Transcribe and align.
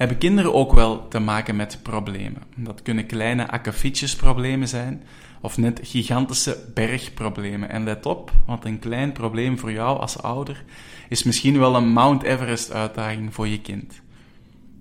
hebben 0.00 0.18
kinderen 0.18 0.54
ook 0.54 0.72
wel 0.72 1.08
te 1.08 1.18
maken 1.18 1.56
met 1.56 1.78
problemen. 1.82 2.42
Dat 2.54 2.82
kunnen 2.82 3.06
kleine 3.06 3.50
akkefietjesproblemen 3.50 4.68
zijn 4.68 5.02
of 5.40 5.58
net 5.58 5.80
gigantische 5.82 6.70
bergproblemen. 6.74 7.70
En 7.70 7.84
let 7.84 8.06
op, 8.06 8.32
want 8.46 8.64
een 8.64 8.78
klein 8.78 9.12
probleem 9.12 9.58
voor 9.58 9.72
jou 9.72 9.98
als 9.98 10.22
ouder 10.22 10.64
is 11.08 11.22
misschien 11.22 11.58
wel 11.58 11.76
een 11.76 11.88
Mount 11.88 12.22
Everest 12.22 12.72
uitdaging 12.72 13.34
voor 13.34 13.48
je 13.48 13.60
kind. 13.60 14.00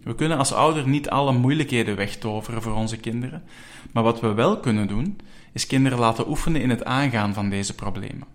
We 0.04 0.16
kunnen 0.16 0.38
als 0.38 0.54
ouder 0.54 0.88
niet 0.88 1.10
alle 1.10 1.34
moeilijkheden 1.34 1.96
wegtoveren 1.96 2.62
voor 2.62 2.74
onze 2.74 2.98
kinderen, 2.98 3.44
maar 3.92 4.04
wat 4.04 4.20
we 4.20 4.34
wel 4.34 4.60
kunnen 4.60 4.88
doen, 4.88 5.18
is 5.54 5.68
kinderen 5.68 6.00
laten 6.00 6.30
oefenen 6.30 6.62
in 6.62 6.70
het 6.70 6.86
aangaan 6.86 7.34
van 7.34 7.50
deze 7.50 7.76
problemen. 7.76 8.28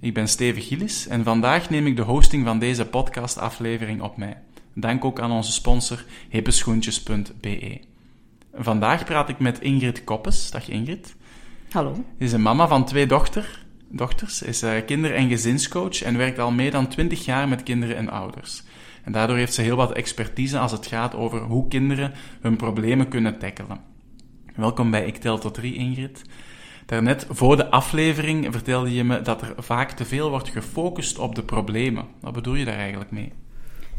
Ik 0.00 0.14
ben 0.14 0.28
Steven 0.28 0.62
Gillis 0.62 1.06
en 1.06 1.24
vandaag 1.24 1.70
neem 1.70 1.86
ik 1.86 1.96
de 1.96 2.02
hosting 2.02 2.44
van 2.44 2.58
deze 2.58 2.86
podcastaflevering 2.86 4.02
op 4.02 4.16
mij. 4.16 4.36
Dank 4.80 5.04
ook 5.04 5.20
aan 5.20 5.30
onze 5.30 5.52
sponsor 5.52 6.04
hippeschoentjes.be. 6.28 7.80
Vandaag 8.54 9.04
praat 9.04 9.28
ik 9.28 9.38
met 9.38 9.60
Ingrid 9.60 10.04
Koppes. 10.04 10.50
Dag 10.50 10.68
Ingrid. 10.68 11.16
Hallo. 11.70 11.94
Ze 11.94 12.24
is 12.24 12.32
een 12.32 12.42
mama 12.42 12.68
van 12.68 12.84
twee 12.84 13.06
dochter, 13.06 13.64
dochters, 13.88 14.42
is 14.42 14.62
uh, 14.62 14.72
kinder- 14.86 15.14
en 15.14 15.28
gezinscoach 15.28 16.02
en 16.02 16.16
werkt 16.16 16.38
al 16.38 16.50
meer 16.50 16.70
dan 16.70 16.88
20 16.88 17.24
jaar 17.24 17.48
met 17.48 17.62
kinderen 17.62 17.96
en 17.96 18.10
ouders. 18.10 18.62
En 19.04 19.12
daardoor 19.12 19.36
heeft 19.36 19.54
ze 19.54 19.62
heel 19.62 19.76
wat 19.76 19.92
expertise 19.92 20.58
als 20.58 20.72
het 20.72 20.86
gaat 20.86 21.14
over 21.14 21.40
hoe 21.40 21.68
kinderen 21.68 22.12
hun 22.40 22.56
problemen 22.56 23.08
kunnen 23.08 23.38
tackelen. 23.38 23.80
Welkom 24.54 24.90
bij 24.90 25.06
Ik 25.06 25.16
Tel 25.16 25.38
Tot 25.38 25.54
3, 25.54 25.74
Ingrid. 25.74 26.22
Daarnet, 26.86 27.26
voor 27.30 27.56
de 27.56 27.70
aflevering, 27.70 28.46
vertelde 28.50 28.94
je 28.94 29.04
me 29.04 29.22
dat 29.22 29.42
er 29.42 29.54
vaak 29.56 29.90
te 29.90 30.04
veel 30.04 30.30
wordt 30.30 30.48
gefocust 30.48 31.18
op 31.18 31.34
de 31.34 31.42
problemen. 31.42 32.04
Wat 32.20 32.32
bedoel 32.32 32.54
je 32.54 32.64
daar 32.64 32.78
eigenlijk 32.78 33.10
mee? 33.10 33.32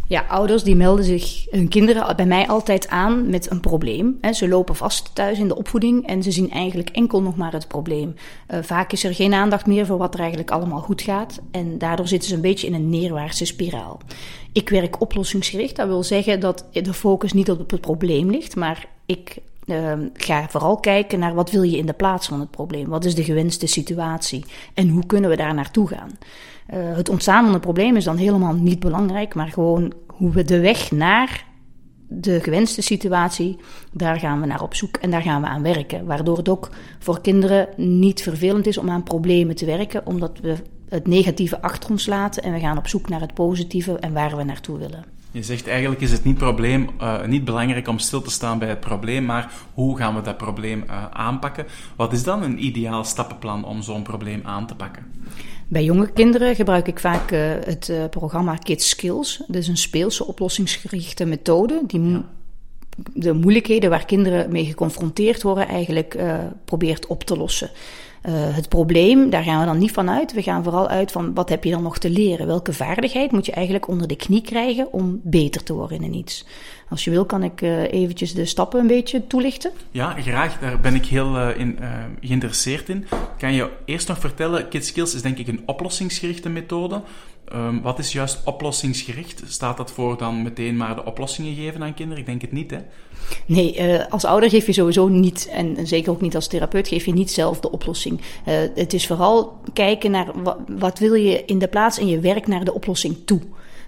Ja, 0.09 0.25
ouders 0.27 0.63
die 0.63 0.75
melden 0.75 1.05
zich 1.05 1.45
hun 1.49 1.67
kinderen 1.67 2.15
bij 2.15 2.25
mij 2.25 2.47
altijd 2.47 2.88
aan 2.88 3.29
met 3.29 3.52
een 3.52 3.59
probleem. 3.59 4.19
Ze 4.31 4.47
lopen 4.47 4.75
vast 4.75 5.16
thuis 5.16 5.39
in 5.39 5.47
de 5.47 5.55
opvoeding 5.55 6.07
en 6.07 6.23
ze 6.23 6.31
zien 6.31 6.51
eigenlijk 6.51 6.89
enkel 6.89 7.21
nog 7.21 7.35
maar 7.35 7.53
het 7.53 7.67
probleem. 7.67 8.16
Uh, 8.47 8.59
vaak 8.61 8.91
is 8.91 9.03
er 9.03 9.13
geen 9.13 9.33
aandacht 9.33 9.66
meer 9.66 9.85
voor 9.85 9.97
wat 9.97 10.13
er 10.13 10.19
eigenlijk 10.19 10.51
allemaal 10.51 10.79
goed 10.79 11.01
gaat. 11.01 11.39
En 11.51 11.77
daardoor 11.77 12.07
zitten 12.07 12.29
ze 12.29 12.35
een 12.35 12.41
beetje 12.41 12.67
in 12.67 12.73
een 12.73 12.89
neerwaartse 12.89 13.45
spiraal. 13.45 13.99
Ik 14.51 14.69
werk 14.69 15.01
oplossingsgericht. 15.01 15.75
Dat 15.75 15.88
wil 15.88 16.03
zeggen 16.03 16.39
dat 16.39 16.66
de 16.71 16.94
focus 16.94 17.33
niet 17.33 17.51
op 17.51 17.71
het 17.71 17.81
probleem 17.81 18.29
ligt, 18.29 18.55
maar 18.55 18.88
ik 19.05 19.38
uh, 19.66 19.94
ga 20.13 20.49
vooral 20.49 20.77
kijken 20.77 21.19
naar 21.19 21.33
wat 21.33 21.51
wil 21.51 21.63
je 21.63 21.77
in 21.77 21.85
de 21.85 21.94
plaats 21.94 22.27
van 22.27 22.39
het 22.39 22.51
probleem. 22.51 22.88
Wat 22.88 23.05
is 23.05 23.16
de 23.16 23.23
gewenste 23.23 23.67
situatie 23.67 24.45
en 24.73 24.89
hoe 24.89 25.05
kunnen 25.05 25.29
we 25.29 25.35
daar 25.35 25.53
naartoe 25.53 25.88
gaan. 25.88 26.17
Uh, 26.73 26.95
het 26.95 27.09
ontstaan 27.09 27.59
probleem 27.59 27.95
is 27.95 28.03
dan 28.03 28.17
helemaal 28.17 28.53
niet 28.53 28.80
belangrijk, 28.80 29.36
maar 29.36 29.48
gewoon 29.48 29.94
hoe 30.08 30.31
we 30.31 30.44
de 30.44 30.59
weg 30.59 30.92
naar 30.92 31.45
de 32.08 32.39
gewenste 32.39 32.81
situatie, 32.81 33.58
daar 33.92 34.20
gaan 34.20 34.39
we 34.42 34.45
naar 34.45 34.62
op 34.62 34.75
zoek 34.75 34.97
en 34.97 35.12
daar 35.12 35.22
gaan 35.22 35.42
we 35.42 35.47
aan 35.47 35.62
werken. 35.62 36.06
Waardoor 36.06 36.38
het 36.38 36.50
ook 36.50 36.70
voor 37.00 37.22
kinderen 37.22 37.67
niet 37.75 38.22
vervelend 38.22 38.67
is 38.67 38.78
om 38.78 38.90
aan 38.90 39.03
problemen 39.03 39.56
te 39.56 39.66
werken, 39.66 40.06
omdat 40.06 40.40
we 40.41 40.56
het 40.90 41.08
negatieve 41.08 41.62
achter 41.62 41.90
ons 41.90 42.06
laten 42.06 42.44
en 42.44 42.53
we 42.53 42.59
gaan 42.59 42.78
op 42.78 42.88
zoek 42.88 43.09
naar 43.09 43.22
het 43.22 43.34
positieve 43.34 44.00
en 44.00 44.13
waar 44.13 44.38
we 44.38 44.44
naartoe 44.44 44.78
willen. 44.78 45.06
Je 45.31 45.44
zegt 45.44 45.68
eigenlijk 45.68 46.02
is 46.02 46.12
het 46.12 46.24
niet, 46.24 46.38
probleem, 46.38 46.90
uh, 47.02 47.25
niet 47.25 47.46
belangrijk 47.46 47.88
om 47.88 48.00
stil 48.00 48.22
te 48.22 48.31
staan 48.31 48.59
bij 48.59 48.69
het 48.69 48.79
probleem, 48.79 49.25
maar 49.25 49.52
hoe 49.74 49.97
gaan 49.97 50.16
we 50.16 50.22
dat 50.22 50.38
probleem 50.38 50.84
uh, 50.88 51.06
aanpakken? 51.12 51.66
Wat 51.96 52.13
is 52.13 52.24
dan 52.24 52.44
een 52.44 52.66
ideaal 52.66 53.03
stappenplan 53.03 53.66
om 53.66 53.81
zo'n 53.81 54.03
probleem 54.03 54.41
aan 54.44 54.68
te 54.68 54.75
pakken? 54.75 55.06
Bij 55.69 55.84
jonge 55.84 56.12
kinderen 56.12 56.56
gebruik 56.56 56.88
ik 56.88 57.00
vaak 57.00 57.31
uh, 57.31 57.40
het 57.63 57.91
programma 58.09 58.56
Kids 58.56 58.90
Skills. 58.90 59.44
Dat 59.47 59.56
is 59.56 59.68
een 59.68 59.78
speelse 59.78 60.25
oplossingsgerichte 60.25 61.25
methode 61.25 61.81
die 61.88 62.22
de 63.13 63.34
moeilijkheden 63.34 63.90
waar 63.90 64.06
kinderen 64.06 64.52
mee 64.52 64.66
geconfronteerd 64.66 65.41
worden 65.41 65.68
eigenlijk 65.68 66.18
probeert 66.66 67.08
op 67.08 67.24
te 67.24 67.38
lossen. 67.38 67.69
Uh, 68.25 68.34
het 68.35 68.69
probleem, 68.69 69.30
daar 69.30 69.44
gaan 69.44 69.59
we 69.59 69.66
dan 69.66 69.78
niet 69.78 69.91
van 69.91 70.09
uit. 70.09 70.34
We 70.34 70.41
gaan 70.41 70.63
vooral 70.63 70.88
uit 70.88 71.12
van 71.12 71.34
wat 71.34 71.50
heb 71.50 71.63
je 71.63 71.72
dan 71.72 71.84
nog 71.84 71.97
te 71.97 72.09
leren? 72.09 72.47
Welke 72.47 72.74
vaardigheid 72.74 73.31
moet 73.31 73.46
je 73.46 73.52
eigenlijk 73.52 73.88
onder 73.88 74.07
de 74.07 74.16
knie 74.16 74.41
krijgen 74.41 74.94
om 74.94 75.19
beter 75.24 75.63
te 75.63 75.74
worden 75.74 76.03
in 76.03 76.13
iets? 76.13 76.46
Als 76.90 77.03
je 77.03 77.12
wil, 77.12 77.25
kan 77.25 77.44
ik 77.44 77.62
uh, 77.62 77.91
eventjes 77.94 78.34
de 78.34 78.46
stappen 78.46 78.79
een 78.79 78.88
beetje 78.88 79.28
toelichten. 79.28 79.72
Ja, 79.91 80.16
graag. 80.22 80.59
Daar 80.59 80.79
ben 80.79 80.96
ik 80.96 81.06
heel 81.06 81.35
uh, 81.35 81.59
in, 81.59 81.79
geïnteresseerd 82.22 82.90
in. 82.90 83.06
Kan 83.38 83.53
je 83.53 83.69
eerst 83.85 84.08
nog 84.08 84.19
vertellen, 84.19 84.68
Kids 84.68 84.88
Skills 84.88 85.16
is 85.16 85.22
denk 85.22 85.38
ik 85.38 85.47
een 85.47 85.62
oplossingsgerichte 85.66 86.50
methode. 86.50 87.02
Um, 87.53 87.81
wat 87.81 87.99
is 87.99 88.11
juist 88.11 88.41
oplossingsgericht? 88.45 89.43
Staat 89.47 89.77
dat 89.77 89.91
voor 89.91 90.17
dan 90.17 90.41
meteen 90.41 90.77
maar 90.77 90.95
de 90.95 91.05
oplossingen 91.05 91.55
geven 91.55 91.83
aan 91.83 91.93
kinderen? 91.93 92.19
Ik 92.19 92.25
denk 92.25 92.41
het 92.41 92.51
niet, 92.51 92.71
hè? 92.71 92.77
Nee, 93.45 93.77
uh, 93.77 94.05
als 94.09 94.25
ouder 94.25 94.49
geef 94.49 94.65
je 94.65 94.73
sowieso 94.73 95.07
niet, 95.07 95.49
en 95.51 95.87
zeker 95.87 96.11
ook 96.11 96.21
niet 96.21 96.35
als 96.35 96.47
therapeut, 96.47 96.87
geef 96.87 97.05
je 97.05 97.13
niet 97.13 97.31
zelf 97.31 97.59
de 97.59 97.71
oplossing. 97.71 98.19
Uh, 98.19 98.55
het 98.75 98.93
is 98.93 99.07
vooral 99.07 99.61
kijken 99.73 100.11
naar 100.11 100.41
wat, 100.41 100.57
wat 100.67 100.99
wil 100.99 101.13
je 101.13 101.45
in 101.45 101.59
de 101.59 101.67
plaats 101.67 101.97
en 101.97 102.07
je 102.07 102.19
werkt 102.19 102.47
naar 102.47 102.65
de 102.65 102.73
oplossing 102.73 103.17
toe. 103.25 103.41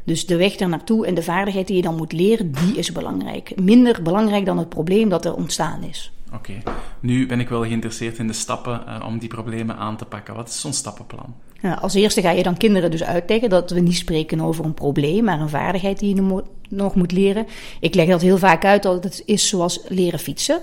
Dus 0.03 0.25
de 0.25 0.35
weg 0.35 0.55
daar 0.55 0.69
naartoe 0.69 1.05
en 1.05 1.13
de 1.13 1.23
vaardigheid 1.23 1.67
die 1.67 1.75
je 1.75 1.81
dan 1.81 1.95
moet 1.95 2.11
leren, 2.11 2.51
die 2.51 2.77
is 2.77 2.91
belangrijk. 2.91 3.61
Minder 3.61 4.01
belangrijk 4.01 4.45
dan 4.45 4.57
het 4.57 4.69
probleem 4.69 5.09
dat 5.09 5.25
er 5.25 5.35
ontstaan 5.35 5.83
is. 5.83 6.11
Oké, 6.33 6.51
okay. 6.59 6.75
nu 6.99 7.27
ben 7.27 7.39
ik 7.39 7.49
wel 7.49 7.61
geïnteresseerd 7.61 8.17
in 8.17 8.27
de 8.27 8.33
stappen 8.33 8.83
uh, 8.87 9.05
om 9.07 9.19
die 9.19 9.29
problemen 9.29 9.77
aan 9.77 9.97
te 9.97 10.05
pakken. 10.05 10.35
Wat 10.35 10.47
is 10.47 10.59
zo'n 10.59 10.73
stappenplan? 10.73 11.35
Als 11.81 11.93
eerste 11.93 12.21
ga 12.21 12.31
je 12.31 12.43
dan 12.43 12.57
kinderen 12.57 12.91
dus 12.91 13.03
uitleggen 13.03 13.49
dat 13.49 13.71
we 13.71 13.79
niet 13.79 13.95
spreken 13.95 14.41
over 14.41 14.65
een 14.65 14.73
probleem, 14.73 15.23
maar 15.23 15.39
een 15.39 15.49
vaardigheid 15.49 15.99
die 15.99 16.15
je 16.15 16.43
nog 16.71 16.95
moet 16.95 17.11
leren. 17.11 17.47
Ik 17.79 17.95
leg 17.95 18.07
dat 18.07 18.21
heel 18.21 18.37
vaak 18.37 18.65
uit 18.65 18.83
dat 18.83 19.03
het 19.03 19.23
is 19.25 19.47
zoals 19.47 19.79
leren 19.87 20.19
fietsen. 20.19 20.59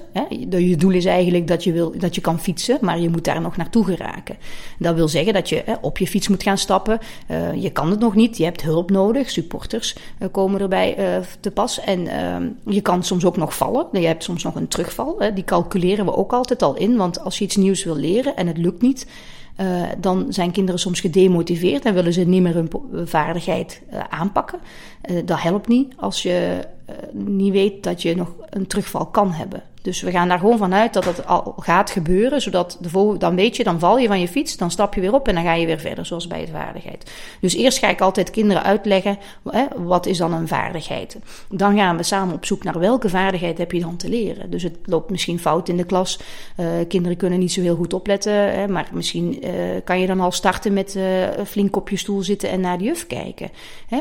Je 0.49 0.77
doel 0.77 0.91
is 0.91 1.05
eigenlijk 1.05 1.49
dat 1.49 1.65
je, 1.65 1.73
wil, 1.73 1.99
dat 1.99 2.15
je 2.15 2.21
kan 2.21 2.41
fietsen, 2.41 2.79
maar 2.81 3.01
je 3.01 3.09
moet 3.09 3.25
daar 3.25 3.41
nog 3.41 3.57
naartoe 3.57 3.85
geraken. 3.85 4.37
Dat 4.79 4.95
wil 4.95 5.09
zeggen 5.09 5.33
dat 5.33 5.49
je 5.49 5.65
op 5.81 5.99
je 5.99 6.07
fiets 6.07 6.29
moet 6.29 6.43
gaan 6.43 6.59
stappen. 6.59 6.99
Uh, 7.31 7.55
je 7.63 7.71
kan 7.71 7.91
het 7.91 8.01
nog 8.01 8.15
niet, 8.15 8.37
je 8.37 8.45
hebt 8.45 8.63
hulp 8.63 8.91
nodig. 8.91 9.31
Supporters 9.31 9.97
uh, 10.19 10.29
komen 10.31 10.61
erbij 10.61 10.99
uh, 10.99 11.25
te 11.41 11.51
pas. 11.51 11.81
En 11.81 12.07
ehm, 12.07 12.49
je 12.75 12.81
kan 12.81 13.05
soms 13.05 13.25
ook 13.25 13.37
nog 13.37 13.57
vallen. 13.57 13.87
Je 13.93 14.07
hebt 14.07 14.25
soms 14.25 14.43
nog 14.43 14.55
een 14.55 14.69
terugval. 14.69 15.23
Die 15.35 15.45
calculeren 15.45 16.05
we 16.05 16.17
ook 16.17 16.33
altijd 16.33 16.63
al 16.63 16.77
in, 16.77 16.97
want 16.97 17.21
als 17.21 17.39
je 17.39 17.45
iets 17.45 17.57
nieuws 17.57 17.85
wil 17.85 17.97
leren 17.97 18.37
en 18.37 18.47
het 18.47 18.59
lukt 18.59 18.83
niet 18.83 19.07
uh, 19.61 19.83
dan 19.99 20.27
zijn 20.29 20.51
kinderen 20.51 20.81
soms 20.81 21.01
gedemotiveerd 21.01 21.85
en 21.85 21.95
willen 21.95 22.13
ze 22.13 22.25
niet 22.25 22.43
meer 22.43 22.55
hun 22.55 22.71
vaardigheid 23.09 23.83
uh, 23.93 24.01
aanpakken. 24.11 24.59
Uh, 25.11 25.21
dat 25.25 25.43
helpt 25.43 25.69
niet 25.69 25.95
als 25.97 26.23
je 26.23 26.67
niet 27.13 27.53
weet 27.53 27.83
dat 27.83 28.03
je 28.03 28.17
nog 28.17 28.35
een 28.51 28.67
terugval 28.67 29.07
kan 29.07 29.33
hebben. 29.33 29.63
Dus 29.89 30.01
we 30.01 30.11
gaan 30.11 30.29
daar 30.29 30.39
gewoon 30.39 30.59
vanuit 30.59 30.93
dat 30.93 31.05
het 31.05 31.27
al 31.27 31.55
gaat 31.59 31.91
gebeuren, 31.91 32.41
zodat 32.41 32.79
de 32.81 33.15
dan 33.19 33.37
weet 33.37 33.57
je, 33.57 33.65
dan 33.65 33.79
val 33.79 33.99
je 33.99 34.07
van 34.07 34.21
je 34.21 34.29
fiets, 34.29 34.57
dan 34.57 34.71
stap 34.71 34.95
je 34.95 35.01
weer 35.01 35.15
op 35.15 35.29
en 35.29 35.35
dan 35.35 35.45
ga 35.45 35.55
je 35.55 35.67
weer 35.67 35.79
verder, 35.79 36.07
zoals 36.07 36.27
bij 36.27 36.41
het 36.41 36.51
vaardigheid. 36.51 37.11
Dus 37.41 37.55
eerst 37.55 37.79
ga 37.79 37.89
ik 37.89 38.01
altijd 38.01 38.31
kinderen 38.31 38.63
uitleggen, 38.63 39.19
hè, 39.51 39.65
wat 39.77 40.07
is 40.07 40.19
dan 40.19 40.33
een 40.33 40.49
vaardigheid? 40.49 41.19
Dan 41.51 41.77
gaan 41.77 41.97
we 41.97 42.03
samen 42.03 42.35
op 42.35 42.45
zoek 42.45 42.65
naar 42.65 42.79
welke 42.79 43.09
vaardigheid 43.09 43.59
heb 43.59 43.73
je 43.73 43.81
dan 43.81 43.97
te 43.97 44.09
leren. 44.09 44.51
Dus 44.51 44.63
het 44.63 44.77
loopt 44.85 45.11
misschien 45.11 45.39
fout 45.39 45.69
in 45.69 45.77
de 45.77 45.85
klas, 45.85 46.21
uh, 46.57 46.67
kinderen 46.89 47.17
kunnen 47.17 47.39
niet 47.39 47.53
zo 47.53 47.61
heel 47.61 47.77
goed 47.77 47.93
opletten, 47.93 48.33
hè, 48.33 48.69
maar 48.69 48.89
misschien 48.93 49.47
uh, 49.47 49.51
kan 49.85 50.01
je 50.01 50.07
dan 50.07 50.21
al 50.21 50.33
starten 50.33 50.73
met 50.73 50.95
uh, 50.95 51.05
flink 51.47 51.77
op 51.77 51.89
je 51.89 51.97
stoel 51.97 52.23
zitten 52.23 52.51
en 52.51 52.61
naar 52.61 52.79
de 52.79 52.85
juf 52.85 53.07
kijken. 53.07 53.51
Hè? 53.87 53.99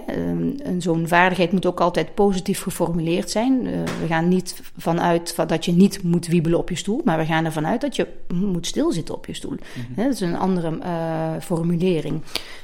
Zo'n 0.77 1.07
vaardigheid 1.07 1.51
moet 1.51 1.65
ook 1.65 1.81
altijd 1.81 2.13
positief 2.13 2.62
geformuleerd 2.62 3.29
zijn. 3.29 3.62
we 4.01 4.07
gaan 4.07 4.27
niet 4.27 4.62
vanuit 4.77 5.35
dat 5.47 5.65
je 5.65 5.71
niet 5.77 6.03
moet 6.03 6.27
wiebelen 6.27 6.59
op 6.59 6.69
je 6.69 6.75
stoel, 6.75 7.01
maar 7.06 7.18
we 7.18 7.25
gaan 7.25 7.45
ervan 7.45 7.68
uit 7.68 7.81
dat 7.81 7.95
je 7.95 8.07
moet 8.33 8.68
stilzitten 8.68 9.15
op 9.15 9.25
je 9.25 9.33
stoel. 9.33 9.56
Mhm. 9.74 10.03
Dat 10.03 10.13
is 10.13 10.19
een 10.19 10.38
andere 10.38 10.71
uh, 10.71 11.31
formulering. 11.41 12.21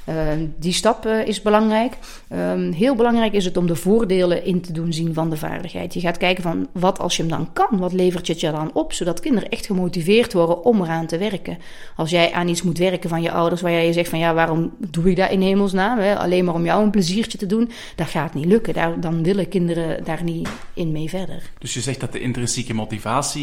Uh, 0.08 0.14
die 0.58 0.72
stap 0.72 1.06
uh, 1.06 1.26
is 1.26 1.42
belangrijk. 1.42 1.96
Ehm, 2.28 2.72
heel 2.72 2.94
belangrijk 2.94 3.32
is 3.32 3.44
het 3.44 3.56
om 3.56 3.66
de 3.66 3.76
voordelen 3.76 4.44
in 4.44 4.60
te 4.60 4.72
doen 4.72 4.92
zien 4.92 5.14
van 5.14 5.30
de 5.30 5.36
vaardigheid. 5.36 5.94
Je 5.94 6.00
gaat 6.00 6.16
kijken 6.16 6.42
van 6.42 6.68
wat 6.72 6.98
als 6.98 7.16
je 7.16 7.22
hem 7.22 7.30
dan 7.30 7.52
kan, 7.52 7.78
wat 7.78 7.92
levert 7.92 8.26
je 8.26 8.32
het 8.32 8.40
je 8.40 8.50
dan 8.50 8.70
op, 8.72 8.92
zodat 8.92 9.20
kinderen 9.20 9.48
echt 9.48 9.66
gemotiveerd 9.66 10.32
worden 10.32 10.64
om 10.64 10.82
eraan 10.82 11.06
te 11.06 11.18
werken. 11.18 11.58
Als 11.96 12.10
jij 12.10 12.32
aan 12.32 12.48
iets 12.48 12.62
moet 12.62 12.78
werken 12.78 13.08
van 13.08 13.22
je 13.22 13.30
ouders, 13.30 13.60
waar 13.60 13.70
jij 13.70 13.86
je 13.86 13.92
zegt 13.92 14.08
van 14.08 14.18
ja, 14.18 14.34
waarom 14.34 14.72
doe 14.90 15.10
ik 15.10 15.16
dat 15.16 15.30
in 15.30 15.40
hemelsnaam? 15.40 15.98
Hè? 15.98 16.16
Alleen 16.16 16.44
maar 16.44 16.54
om 16.54 16.64
jou 16.64 16.84
een 16.84 16.90
pleziertje 16.90 17.38
te 17.38 17.46
doen, 17.46 17.70
dat 17.96 18.06
gaat 18.06 18.34
niet 18.34 18.44
lukken. 18.44 18.74
Daar, 18.74 19.00
dan 19.00 19.22
willen 19.22 19.48
kinderen 19.48 20.04
daar 20.04 20.22
niet 20.22 20.48
in 20.74 20.92
mee 20.92 21.08
verder. 21.08 21.42
Dus 21.58 21.74
je 21.74 21.80
zegt 21.80 22.00
dat 22.00 22.12
de 22.12 22.20
intrinsieke 22.20 22.74
motivatie 22.74 22.93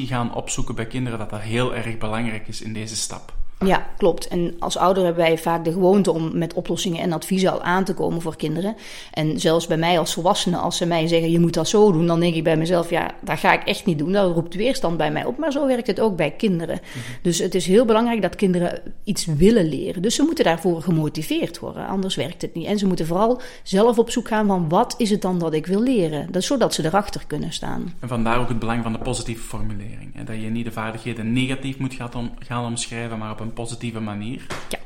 gaan 0.07 0.33
opzoeken 0.33 0.75
bij 0.75 0.87
kinderen, 0.87 1.19
dat 1.19 1.29
dat 1.29 1.41
heel 1.41 1.75
erg 1.75 1.97
belangrijk 1.97 2.47
is 2.47 2.61
in 2.61 2.73
deze 2.73 2.95
stap. 2.95 3.33
Ja, 3.65 3.87
klopt. 3.97 4.27
En 4.27 4.55
als 4.59 4.77
ouder 4.77 5.03
hebben 5.03 5.23
wij 5.23 5.37
vaak 5.37 5.65
de 5.65 5.71
gewoonte 5.71 6.11
om 6.11 6.37
met 6.37 6.53
oplossingen 6.53 7.01
en 7.01 7.11
adviezen 7.11 7.51
al 7.51 7.61
aan 7.61 7.83
te 7.83 7.93
komen 7.93 8.21
voor 8.21 8.35
kinderen. 8.35 8.75
En 9.13 9.39
zelfs 9.39 9.67
bij 9.67 9.77
mij 9.77 9.99
als 9.99 10.13
volwassene, 10.13 10.57
als 10.57 10.77
ze 10.77 10.85
mij 10.85 11.07
zeggen 11.07 11.31
je 11.31 11.39
moet 11.39 11.53
dat 11.53 11.67
zo 11.67 11.91
doen, 11.91 12.07
dan 12.07 12.19
denk 12.19 12.35
ik 12.35 12.43
bij 12.43 12.57
mezelf, 12.57 12.89
ja, 12.89 13.11
dat 13.21 13.39
ga 13.39 13.53
ik 13.53 13.63
echt 13.63 13.85
niet 13.85 13.97
doen. 13.97 14.11
Dat 14.11 14.33
roept 14.33 14.55
weerstand 14.55 14.97
bij 14.97 15.11
mij 15.11 15.25
op. 15.25 15.37
Maar 15.37 15.51
zo 15.51 15.67
werkt 15.67 15.87
het 15.87 15.99
ook 15.99 16.15
bij 16.15 16.31
kinderen. 16.31 16.79
Dus 17.21 17.39
het 17.39 17.55
is 17.55 17.65
heel 17.65 17.85
belangrijk 17.85 18.21
dat 18.21 18.35
kinderen 18.35 18.81
iets 19.03 19.25
willen 19.25 19.69
leren. 19.69 20.01
Dus 20.01 20.15
ze 20.15 20.23
moeten 20.23 20.43
daarvoor 20.43 20.81
gemotiveerd 20.81 21.59
worden, 21.59 21.87
anders 21.87 22.15
werkt 22.15 22.41
het 22.41 22.55
niet. 22.55 22.65
En 22.65 22.77
ze 22.77 22.87
moeten 22.87 23.07
vooral 23.07 23.41
zelf 23.63 23.97
op 23.97 24.09
zoek 24.09 24.27
gaan 24.27 24.47
van 24.47 24.69
wat 24.69 24.95
is 24.97 25.09
het 25.09 25.21
dan 25.21 25.39
dat 25.39 25.53
ik 25.53 25.65
wil 25.65 25.81
leren. 25.81 26.31
Dat, 26.31 26.43
zodat 26.43 26.73
ze 26.73 26.85
erachter 26.85 27.23
kunnen 27.27 27.53
staan. 27.53 27.93
En 27.99 28.07
vandaar 28.07 28.39
ook 28.39 28.49
het 28.49 28.59
belang 28.59 28.83
van 28.83 28.91
de 28.91 28.99
positieve 28.99 29.43
formulering. 29.43 30.15
En 30.15 30.25
dat 30.25 30.35
je 30.41 30.49
niet 30.49 30.65
de 30.65 30.71
vaardigheden 30.71 31.33
negatief 31.33 31.77
moet 31.77 31.93
gaan, 31.93 32.31
gaan 32.39 32.65
omschrijven, 32.65 33.17
maar 33.17 33.31
op 33.31 33.39
een 33.39 33.50
positieve 33.53 33.99
manier. 33.99 34.45
Ja, 34.69 34.79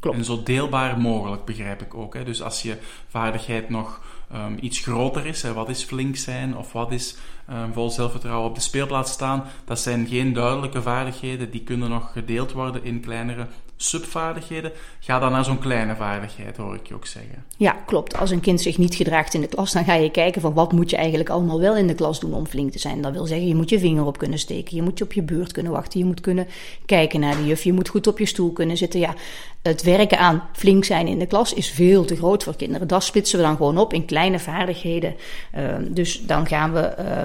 klopt. 0.00 0.16
En 0.16 0.24
zo 0.24 0.42
deelbaar 0.42 0.98
mogelijk, 0.98 1.44
begrijp 1.44 1.82
ik 1.82 1.94
ook. 1.94 2.14
Hè? 2.14 2.24
Dus 2.24 2.42
als 2.42 2.62
je 2.62 2.78
vaardigheid 3.08 3.68
nog 3.68 4.00
um, 4.34 4.58
iets 4.60 4.80
groter 4.80 5.26
is, 5.26 5.42
hè, 5.42 5.52
wat 5.52 5.68
is 5.68 5.84
flink 5.84 6.16
zijn 6.16 6.56
of 6.56 6.72
wat 6.72 6.92
is 6.92 7.16
um, 7.50 7.72
vol 7.72 7.90
zelfvertrouwen 7.90 8.48
op 8.48 8.54
de 8.54 8.60
speelplaats 8.60 9.12
staan, 9.12 9.44
dat 9.64 9.80
zijn 9.80 10.06
geen 10.06 10.32
duidelijke 10.32 10.82
vaardigheden, 10.82 11.50
die 11.50 11.62
kunnen 11.62 11.90
nog 11.90 12.12
gedeeld 12.12 12.52
worden 12.52 12.84
in 12.84 13.00
kleinere 13.00 13.46
subvaardigheden. 13.82 14.72
Ga 15.00 15.18
dan 15.18 15.32
naar 15.32 15.44
zo'n 15.44 15.58
kleine 15.58 15.96
vaardigheid, 15.96 16.56
hoor 16.56 16.74
ik 16.74 16.86
je 16.86 16.94
ook 16.94 17.06
zeggen. 17.06 17.44
Ja, 17.56 17.72
klopt. 17.86 18.16
Als 18.16 18.30
een 18.30 18.40
kind 18.40 18.60
zich 18.60 18.78
niet 18.78 18.94
gedraagt 18.94 19.34
in 19.34 19.40
de 19.40 19.46
klas, 19.46 19.72
dan 19.72 19.84
ga 19.84 19.94
je 19.94 20.10
kijken 20.10 20.40
van 20.40 20.52
wat 20.52 20.72
moet 20.72 20.90
je 20.90 20.96
eigenlijk 20.96 21.28
allemaal 21.28 21.60
wel 21.60 21.76
in 21.76 21.86
de 21.86 21.94
klas 21.94 22.20
doen 22.20 22.34
om 22.34 22.46
flink 22.46 22.72
te 22.72 22.78
zijn. 22.78 23.02
Dat 23.02 23.12
wil 23.12 23.26
zeggen, 23.26 23.48
je 23.48 23.54
moet 23.54 23.70
je 23.70 23.78
vinger 23.78 24.04
op 24.04 24.18
kunnen 24.18 24.38
steken, 24.38 24.76
je 24.76 24.82
moet 24.82 24.98
je 24.98 25.04
op 25.04 25.12
je 25.12 25.22
beurt 25.22 25.52
kunnen 25.52 25.72
wachten, 25.72 26.00
je 26.00 26.06
moet 26.06 26.20
kunnen 26.20 26.46
kijken 26.86 27.20
naar 27.20 27.36
de 27.36 27.46
juf, 27.46 27.62
je 27.62 27.72
moet 27.72 27.88
goed 27.88 28.06
op 28.06 28.18
je 28.18 28.26
stoel 28.26 28.52
kunnen 28.52 28.76
zitten. 28.76 29.00
Ja, 29.00 29.14
het 29.62 29.82
werken 29.82 30.18
aan 30.18 30.42
flink 30.52 30.84
zijn 30.84 31.06
in 31.06 31.18
de 31.18 31.26
klas 31.26 31.54
is 31.54 31.70
veel 31.70 32.04
te 32.04 32.16
groot 32.16 32.42
voor 32.42 32.56
kinderen. 32.56 32.88
Dat 32.88 33.04
splitsen 33.04 33.38
we 33.38 33.44
dan 33.44 33.56
gewoon 33.56 33.78
op 33.78 33.92
in 33.92 34.04
kleine 34.04 34.38
vaardigheden. 34.38 35.14
Uh, 35.56 35.62
dus 35.88 36.22
dan 36.26 36.46
gaan 36.46 36.72
we 36.72 36.94
uh, 36.98 37.22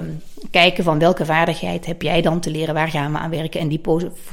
kijken 0.50 0.84
van 0.84 0.98
welke 0.98 1.24
vaardigheid 1.24 1.86
heb 1.86 2.02
jij 2.02 2.22
dan 2.22 2.40
te 2.40 2.50
leren, 2.50 2.74
waar 2.74 2.88
gaan 2.88 3.12
we 3.12 3.18
aan 3.18 3.30
werken 3.30 3.60
en 3.60 3.68
die 3.68 3.80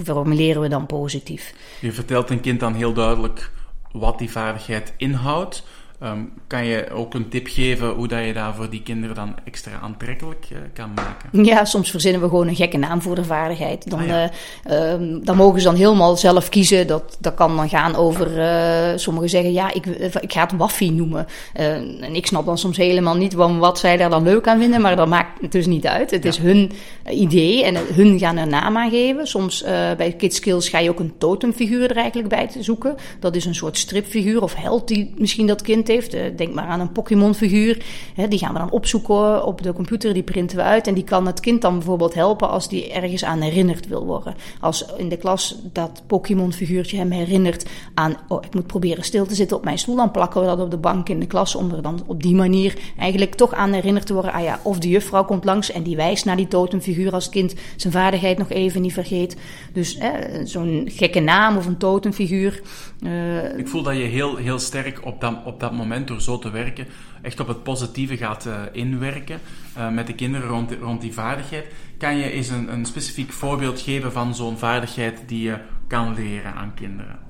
formuleren 0.04 0.62
we 0.62 0.68
dan 0.68 0.86
positief. 0.86 1.54
Je 1.82 1.92
vertelt 1.92 2.30
een 2.30 2.42
kind 2.42 2.60
dan 2.60 2.74
heel 2.74 2.94
duidelijk 2.94 3.52
wat 3.92 4.20
die 4.20 4.32
vaardigheid 4.32 4.94
inhoudt. 4.98 5.64
Um, 6.04 6.32
kan 6.48 6.66
je 6.66 6.90
ook 6.92 7.14
een 7.14 7.30
tip 7.30 7.48
geven 7.48 7.90
hoe 7.90 8.08
dat 8.08 8.26
je 8.26 8.34
daar 8.34 8.56
voor 8.56 8.70
die 8.70 8.82
kinderen 8.82 9.16
dan 9.16 9.36
extra 9.46 9.72
aantrekkelijk 9.82 10.46
uh, 10.52 10.58
kan 10.74 10.92
maken? 10.94 11.46
Ja, 11.46 11.66
soms 11.66 11.92
verzinnen 11.92 12.22
we 12.22 12.28
gewoon 12.28 12.48
een 12.48 12.56
gekke 12.56 12.78
naam 12.78 13.02
voor 13.02 13.16
de 13.16 13.24
vaardigheid. 13.24 13.90
Dan, 13.90 14.00
ah, 14.00 14.08
ja. 14.08 14.32
uh, 14.70 14.92
um, 14.92 15.26
dan 15.26 15.36
mogen 15.36 15.60
ze 15.62 15.68
dan 15.68 15.76
helemaal 15.76 16.18
zelf 16.18 16.50
kiezen. 16.50 16.88
Dat, 16.88 17.18
dat 17.20 17.34
kan 17.34 17.56
dan 17.56 17.70
gaan 17.70 17.96
over, 17.96 18.38
uh, 18.38 18.98
sommigen 18.98 19.30
zeggen 19.30 19.52
ja, 19.52 19.74
ik, 19.74 19.86
ik 20.20 20.34
ga 20.34 20.42
het 20.42 20.58
waffie 20.58 20.92
noemen. 20.92 21.28
en 21.54 22.16
ik 22.16 22.26
snap 22.26 22.46
dan 22.46 22.58
soms 22.58 22.78
helemaal 22.78 23.16
niet 23.16 23.34
wat, 23.34 23.58
wat 23.58 23.80
zij 23.80 23.98
daar 23.98 24.10
dan 24.10 24.24
leuk 24.24 24.48
aan 24.48 24.60
vinden, 24.60 24.82
maar 24.82 24.96
dat 24.96 25.08
maakt 25.08 25.42
het 25.42 25.52
dus 25.52 25.66
niet 25.66 25.88
uit. 25.88 26.12
Het 26.12 26.24
ja. 26.24 26.30
is 26.30 26.38
hun 26.38 26.72
idee 27.10 27.64
en 27.64 27.76
hun 27.94 28.20
gaan 28.20 28.38
er 28.38 28.48
naam 28.48 28.78
aan 28.78 28.90
geven. 28.90 29.28
Soms 29.28 29.64
bij 29.98 30.14
Kids 30.18 30.36
Skills 30.36 30.70
ga 30.70 30.80
je 30.80 30.90
ook 30.90 31.00
een 31.00 31.14
totemfiguur 31.18 31.90
er 31.90 31.98
eigenlijk 31.98 32.30
bij 32.30 32.48
te 32.48 32.64
zoeken. 32.64 32.96
Dat 33.20 33.36
is 33.36 33.46
een 33.46 33.56
soort 33.56 33.78
stripfiguur 33.78 34.42
of 34.42 34.56
held 34.56 34.88
die 34.88 35.14
misschien 35.18 35.48
dat 35.48 35.62
kind 35.62 35.88
heeft. 35.88 35.94
Denk 36.36 36.54
maar 36.54 36.66
aan 36.66 36.80
een 36.80 36.92
Pokémon-figuur. 36.92 37.84
Die 38.30 38.40
gaan 38.40 38.54
we 38.54 38.60
dan 38.60 38.72
opzoeken 38.72 39.46
op 39.46 39.62
de 39.62 39.74
computer, 39.74 40.14
die 40.14 40.24
printen 40.24 40.58
we 40.58 40.64
uit. 40.64 40.88
En 40.88 40.94
die 40.94 41.04
kan 41.04 41.26
het 41.26 41.40
kind 41.40 41.62
dan 41.62 41.74
bijvoorbeeld 41.74 42.14
helpen 42.14 42.50
als 42.50 42.70
die 42.70 42.92
ergens 42.92 43.24
aan 43.24 43.42
herinnerd 43.42 43.88
wil 43.88 44.06
worden. 44.06 44.36
Als 44.60 44.86
in 44.98 45.10
de 45.10 45.18
klas 45.18 45.60
dat 45.72 46.04
Pokémon-figuurtje 46.08 46.98
hem 46.98 47.12
herinnert 47.12 47.66
aan... 47.94 48.16
oh, 48.28 48.44
ik 48.46 48.54
moet 48.54 48.68
proberen 48.68 49.04
stil 49.04 49.26
te 49.26 49.36
zitten 49.36 49.58
op 49.58 49.64
mijn 49.64 49.78
stoel. 49.78 49.96
Dan 49.96 50.12
plakken 50.12 50.42
we 50.42 50.48
dat 50.48 50.60
op 50.60 50.72
de 50.72 50.78
bank 50.78 51.10
in 51.10 51.20
de 51.20 51.28
klas 51.28 51.56
om 51.56 51.72
er 51.72 51.82
dan 51.82 52.04
op 52.06 52.24
die 52.24 52.36
manier 52.36 52.74
eigenlijk 52.98 53.36
toch 53.36 53.54
aan 53.54 53.74
herinnerd 53.74 54.06
te 54.06 54.14
worden. 54.14 54.34
Ah 54.34 54.44
ja, 54.44 54.60
of 54.64 54.80
de 54.80 54.90
juffrouw 54.90 55.26
komt 55.26 55.46
langs 55.46 55.72
en 55.72 55.84
die 55.84 55.96
wijst 55.96 56.26
naar 56.26 56.38
die 56.38 56.48
totemfiguur 56.48 57.14
als 57.14 57.30
kind 57.30 57.54
zijn 57.76 57.94
vaardigheid 57.94 58.38
nog 58.38 58.50
even 58.50 58.82
niet 58.82 58.94
vergeet. 58.94 59.38
Dus 59.74 59.98
zo'n 60.44 60.84
gekke 60.92 61.20
naam 61.20 61.58
of 61.58 61.66
een 61.66 61.78
totemfiguur. 61.78 62.62
Uh, 63.02 63.58
ik 63.58 63.68
voel 63.68 63.84
dat 63.84 63.96
je 63.96 64.04
heel, 64.04 64.36
heel 64.36 64.60
sterk 64.60 65.06
op 65.06 65.22
dat, 65.22 65.34
op 65.46 65.60
dat 65.60 65.72
moment, 65.76 66.08
door 66.08 66.22
zo 66.22 66.40
te 66.40 66.50
werken, 66.50 66.88
echt 67.22 67.40
op 67.40 67.48
het 67.48 67.64
positieve 67.64 68.18
gaat 68.18 68.46
uh, 68.46 68.62
inwerken 68.72 69.40
uh, 69.78 69.90
met 69.90 70.08
de 70.08 70.14
kinderen 70.14 70.48
rond, 70.48 70.72
rond 70.82 71.02
die 71.02 71.14
vaardigheid. 71.14 71.66
Kan 71.98 72.18
je 72.18 72.32
eens 72.32 72.50
een, 72.50 72.74
een 72.74 72.86
specifiek 72.86 73.32
voorbeeld 73.32 73.82
geven 73.82 74.12
van 74.12 74.36
zo'n 74.36 74.58
vaardigheid 74.58 75.24
die 75.28 75.42
je 75.42 75.58
kan 75.88 76.14
leren 76.14 76.54
aan 76.54 76.74
kinderen? 76.74 77.25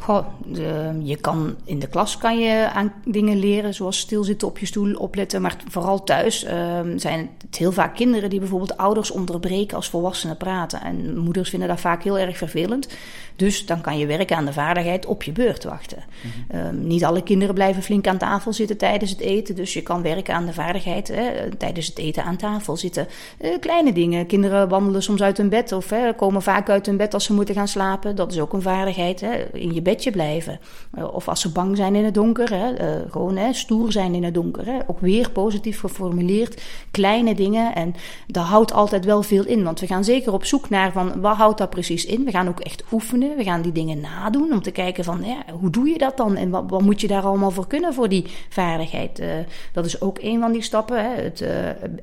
Goh, 0.00 0.26
de, 0.46 1.00
je 1.02 1.16
kan 1.16 1.56
in 1.64 1.78
de 1.78 1.86
klas 1.86 2.18
kan 2.18 2.38
je 2.38 2.70
aan 2.70 2.92
dingen 3.04 3.38
leren, 3.38 3.74
zoals 3.74 3.98
stilzitten 3.98 4.48
op 4.48 4.58
je 4.58 4.66
stoel, 4.66 4.94
opletten. 4.94 5.42
Maar 5.42 5.56
vooral 5.68 6.04
thuis 6.04 6.46
um, 6.46 6.98
zijn 6.98 7.30
het 7.46 7.56
heel 7.56 7.72
vaak 7.72 7.94
kinderen 7.94 8.30
die 8.30 8.38
bijvoorbeeld 8.38 8.76
ouders 8.76 9.10
onderbreken 9.10 9.76
als 9.76 9.88
volwassenen 9.88 10.36
praten. 10.36 10.80
En 10.82 11.18
moeders 11.18 11.50
vinden 11.50 11.68
dat 11.68 11.80
vaak 11.80 12.02
heel 12.02 12.18
erg 12.18 12.36
vervelend. 12.36 12.88
Dus 13.36 13.66
dan 13.66 13.80
kan 13.80 13.98
je 13.98 14.06
werken 14.06 14.36
aan 14.36 14.44
de 14.44 14.52
vaardigheid 14.52 15.06
op 15.06 15.22
je 15.22 15.32
beurt 15.32 15.64
wachten. 15.64 16.04
Mm-hmm. 16.22 16.66
Um, 16.66 16.86
niet 16.86 17.04
alle 17.04 17.22
kinderen 17.22 17.54
blijven 17.54 17.82
flink 17.82 18.06
aan 18.06 18.18
tafel 18.18 18.52
zitten 18.52 18.76
tijdens 18.76 19.10
het 19.10 19.20
eten. 19.20 19.54
Dus 19.54 19.72
je 19.72 19.82
kan 19.82 20.02
werken 20.02 20.34
aan 20.34 20.46
de 20.46 20.52
vaardigheid 20.52 21.08
hè, 21.08 21.56
tijdens 21.56 21.86
het 21.86 21.98
eten 21.98 22.24
aan 22.24 22.36
tafel 22.36 22.76
zitten. 22.76 23.08
Uh, 23.40 23.58
kleine 23.60 23.92
dingen. 23.92 24.26
Kinderen 24.26 24.68
wandelen 24.68 25.02
soms 25.02 25.22
uit 25.22 25.36
hun 25.36 25.48
bed 25.48 25.72
of 25.72 25.90
hè, 25.90 26.14
komen 26.14 26.42
vaak 26.42 26.68
uit 26.68 26.86
hun 26.86 26.96
bed 26.96 27.14
als 27.14 27.24
ze 27.24 27.32
moeten 27.32 27.54
gaan 27.54 27.68
slapen. 27.68 28.16
Dat 28.16 28.32
is 28.32 28.40
ook 28.40 28.52
een 28.52 28.62
vaardigheid. 28.62 29.20
Hè, 29.20 29.44
in 29.52 29.74
je 29.74 29.82
blijven. 30.10 30.60
Uh, 30.98 31.14
of 31.14 31.28
als 31.28 31.40
ze 31.40 31.52
bang 31.52 31.76
zijn 31.76 31.94
in 31.94 32.04
het 32.04 32.14
donker. 32.14 32.50
Hè, 32.50 32.72
uh, 32.80 33.10
gewoon 33.10 33.36
hè, 33.36 33.52
stoer 33.52 33.92
zijn 33.92 34.14
in 34.14 34.24
het 34.24 34.34
donker. 34.34 34.66
Hè. 34.66 34.78
Ook 34.86 35.00
weer 35.00 35.30
positief 35.30 35.80
geformuleerd. 35.80 36.62
Kleine 36.90 37.34
dingen. 37.34 37.74
En 37.74 37.94
dat 38.26 38.44
houdt 38.44 38.72
altijd 38.72 39.04
wel 39.04 39.22
veel 39.22 39.46
in. 39.46 39.64
Want 39.64 39.80
we 39.80 39.86
gaan 39.86 40.04
zeker 40.04 40.32
op 40.32 40.44
zoek 40.44 40.68
naar 40.68 40.92
van 40.92 41.20
wat 41.20 41.36
houdt 41.36 41.58
dat 41.58 41.70
precies 41.70 42.04
in. 42.04 42.24
We 42.24 42.30
gaan 42.30 42.48
ook 42.48 42.60
echt 42.60 42.84
oefenen. 42.92 43.36
We 43.36 43.44
gaan 43.44 43.62
die 43.62 43.72
dingen 43.72 44.00
nadoen 44.00 44.52
om 44.52 44.62
te 44.62 44.70
kijken 44.70 45.04
van 45.04 45.24
hoe 45.60 45.70
doe 45.70 45.88
je 45.88 45.98
dat 45.98 46.16
dan? 46.16 46.36
En 46.36 46.50
wat, 46.50 46.64
wat 46.66 46.82
moet 46.82 47.00
je 47.00 47.06
daar 47.06 47.22
allemaal 47.22 47.50
voor 47.50 47.66
kunnen 47.66 47.94
voor 47.94 48.08
die 48.08 48.26
vaardigheid? 48.48 49.20
Uh, 49.20 49.26
dat 49.72 49.86
is 49.86 50.00
ook 50.00 50.18
een 50.22 50.40
van 50.40 50.52
die 50.52 50.62
stappen. 50.62 51.04
Hè? 51.04 51.22
Het 51.22 51.44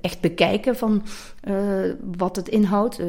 echt 0.01 0.21
bekijken 0.21 0.77
van 0.77 1.03
wat 2.17 2.35
het 2.35 2.47
inhoudt. 2.49 2.99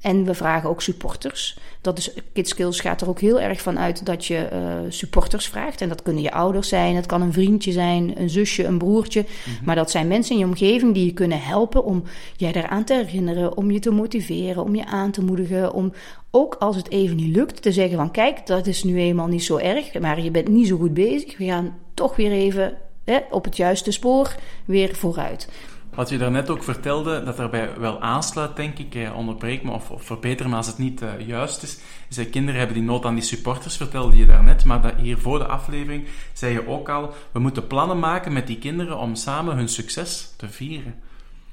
en 0.00 0.24
we 0.24 0.34
vragen 0.34 0.68
ook 0.68 0.82
supporters. 0.82 1.58
Dat 1.80 1.98
is, 1.98 2.14
KidSkills 2.32 2.80
gaat 2.80 3.00
er 3.00 3.08
ook 3.08 3.20
heel 3.20 3.40
erg 3.40 3.62
van 3.62 3.78
uit 3.78 4.03
dat 4.06 4.26
je 4.26 4.48
supporters 4.88 5.46
vraagt. 5.46 5.80
En 5.80 5.88
dat 5.88 6.02
kunnen 6.02 6.22
je 6.22 6.32
ouders 6.32 6.68
zijn, 6.68 6.96
het 6.96 7.06
kan 7.06 7.22
een 7.22 7.32
vriendje 7.32 7.72
zijn, 7.72 8.20
een 8.20 8.30
zusje, 8.30 8.64
een 8.64 8.78
broertje. 8.78 9.20
Mm-hmm. 9.20 9.64
Maar 9.64 9.74
dat 9.74 9.90
zijn 9.90 10.08
mensen 10.08 10.32
in 10.32 10.40
je 10.40 10.46
omgeving 10.46 10.94
die 10.94 11.04
je 11.04 11.12
kunnen 11.12 11.40
helpen 11.40 11.84
om 11.84 12.02
jij 12.36 12.52
daaraan 12.52 12.84
te 12.84 12.94
herinneren, 12.94 13.56
om 13.56 13.70
je 13.70 13.78
te 13.78 13.90
motiveren, 13.90 14.62
om 14.62 14.74
je 14.74 14.86
aan 14.86 15.10
te 15.10 15.24
moedigen, 15.24 15.72
om 15.72 15.92
ook 16.30 16.54
als 16.54 16.76
het 16.76 16.90
even 16.90 17.16
niet 17.16 17.36
lukt, 17.36 17.62
te 17.62 17.72
zeggen 17.72 17.96
van 17.96 18.10
kijk, 18.10 18.46
dat 18.46 18.66
is 18.66 18.84
nu 18.84 18.98
eenmaal 18.98 19.26
niet 19.26 19.44
zo 19.44 19.56
erg, 19.56 20.00
maar 20.00 20.20
je 20.20 20.30
bent 20.30 20.48
niet 20.48 20.66
zo 20.66 20.76
goed 20.76 20.94
bezig. 20.94 21.38
We 21.38 21.44
gaan 21.44 21.76
toch 21.94 22.16
weer 22.16 22.32
even 22.32 22.76
hè, 23.04 23.18
op 23.30 23.44
het 23.44 23.56
juiste 23.56 23.90
spoor 23.90 24.34
weer 24.64 24.94
vooruit. 24.94 25.48
Wat 25.94 26.08
je 26.08 26.18
daarnet 26.18 26.50
ook 26.50 26.62
vertelde, 26.62 27.22
dat 27.24 27.36
daarbij 27.36 27.78
wel 27.78 28.00
aansluit, 28.00 28.56
denk 28.56 28.78
ik, 28.78 28.94
eh, 28.94 29.16
onderbreek 29.16 29.62
me 29.62 29.70
of, 29.70 29.90
of 29.90 30.04
verbeter 30.04 30.48
me 30.48 30.56
als 30.56 30.66
het 30.66 30.78
niet 30.78 31.02
uh, 31.02 31.26
juist 31.26 31.62
is, 31.62 31.78
is 32.08 32.30
kinderen 32.30 32.58
hebben 32.58 32.76
die 32.76 32.86
nood 32.86 33.04
aan 33.04 33.14
die 33.14 33.22
supporters, 33.22 33.76
vertelde 33.76 34.16
je 34.16 34.26
daarnet, 34.26 34.64
maar 34.64 34.80
dat 34.80 34.94
hier 34.96 35.18
voor 35.18 35.38
de 35.38 35.46
aflevering 35.46 36.06
zei 36.32 36.52
je 36.52 36.68
ook 36.68 36.88
al, 36.88 37.14
we 37.32 37.38
moeten 37.38 37.66
plannen 37.66 37.98
maken 37.98 38.32
met 38.32 38.46
die 38.46 38.58
kinderen 38.58 38.98
om 38.98 39.14
samen 39.14 39.56
hun 39.56 39.68
succes 39.68 40.34
te 40.36 40.48
vieren. 40.48 40.94